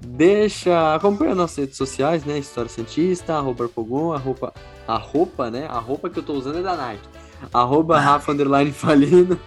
Deixa, 0.07 0.95
acompanha 0.95 1.35
nossas 1.35 1.57
redes 1.57 1.77
sociais, 1.77 2.25
né? 2.25 2.39
História 2.39 2.71
Santista, 2.71 3.35
arroba 3.35 3.65
Arpogon, 3.65 4.13
arroba, 4.13 4.55
a 4.87 4.97
roupa, 4.97 5.51
né? 5.51 5.67
A 5.67 5.79
roupa 5.79 6.09
que 6.09 6.19
eu 6.19 6.23
tô 6.23 6.35
usando 6.35 6.59
é 6.59 6.63
da 6.63 6.77
Nike. 6.77 7.09
Arroba 7.53 7.97
ah. 7.97 8.01
Rafa 8.01 8.33
Underline 8.33 8.73
Falino. 8.73 9.39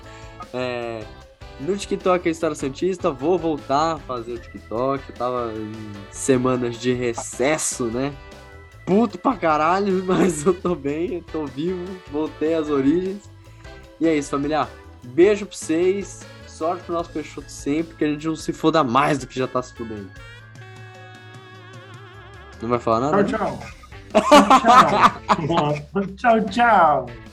É, 0.54 1.02
no 1.62 1.78
TikTok 1.78 2.28
é 2.28 2.32
História 2.32 2.56
Santista, 2.56 3.10
vou 3.10 3.38
voltar 3.40 3.94
a 3.94 3.98
fazer 4.00 4.34
o 4.34 4.40
TikTok. 4.40 5.04
Eu 5.10 5.16
tava 5.16 5.54
em 5.56 5.74
semanas 6.12 6.78
de 6.78 6.92
recesso, 6.92 7.86
né? 7.86 8.14
Puto 8.86 9.18
pra 9.18 9.38
caralho, 9.38 10.04
mas 10.06 10.46
eu 10.46 10.54
tô 10.54 10.76
bem, 10.76 11.16
eu 11.16 11.24
tô 11.24 11.46
vivo, 11.46 11.86
voltei 12.12 12.54
às 12.54 12.70
origens. 12.70 13.30
E 14.00 14.08
é 14.08 14.16
isso, 14.16 14.30
família. 14.30 14.68
Beijo 15.04 15.46
pra 15.46 15.56
vocês. 15.56 16.22
Sorte 16.46 16.84
pro 16.84 16.94
nosso 16.94 17.10
Peixoto 17.12 17.50
sempre, 17.50 17.96
que 17.96 18.04
a 18.04 18.08
gente 18.08 18.28
não 18.28 18.36
se 18.36 18.52
foda 18.52 18.84
mais 18.84 19.20
do 19.20 19.26
que 19.26 19.40
já 19.40 19.48
tá 19.48 19.62
se 19.62 19.74
fudendo. 19.74 20.10
Não 22.62 22.70
vai 22.70 22.80
falar 22.80 23.12
nada? 23.12 23.24
Tchau, 23.24 23.52
né? 23.52 23.60
tchau. 24.20 25.10
tchau, 25.38 26.06
tchau. 26.18 26.42
tchau, 26.42 26.46
tchau. 26.46 27.29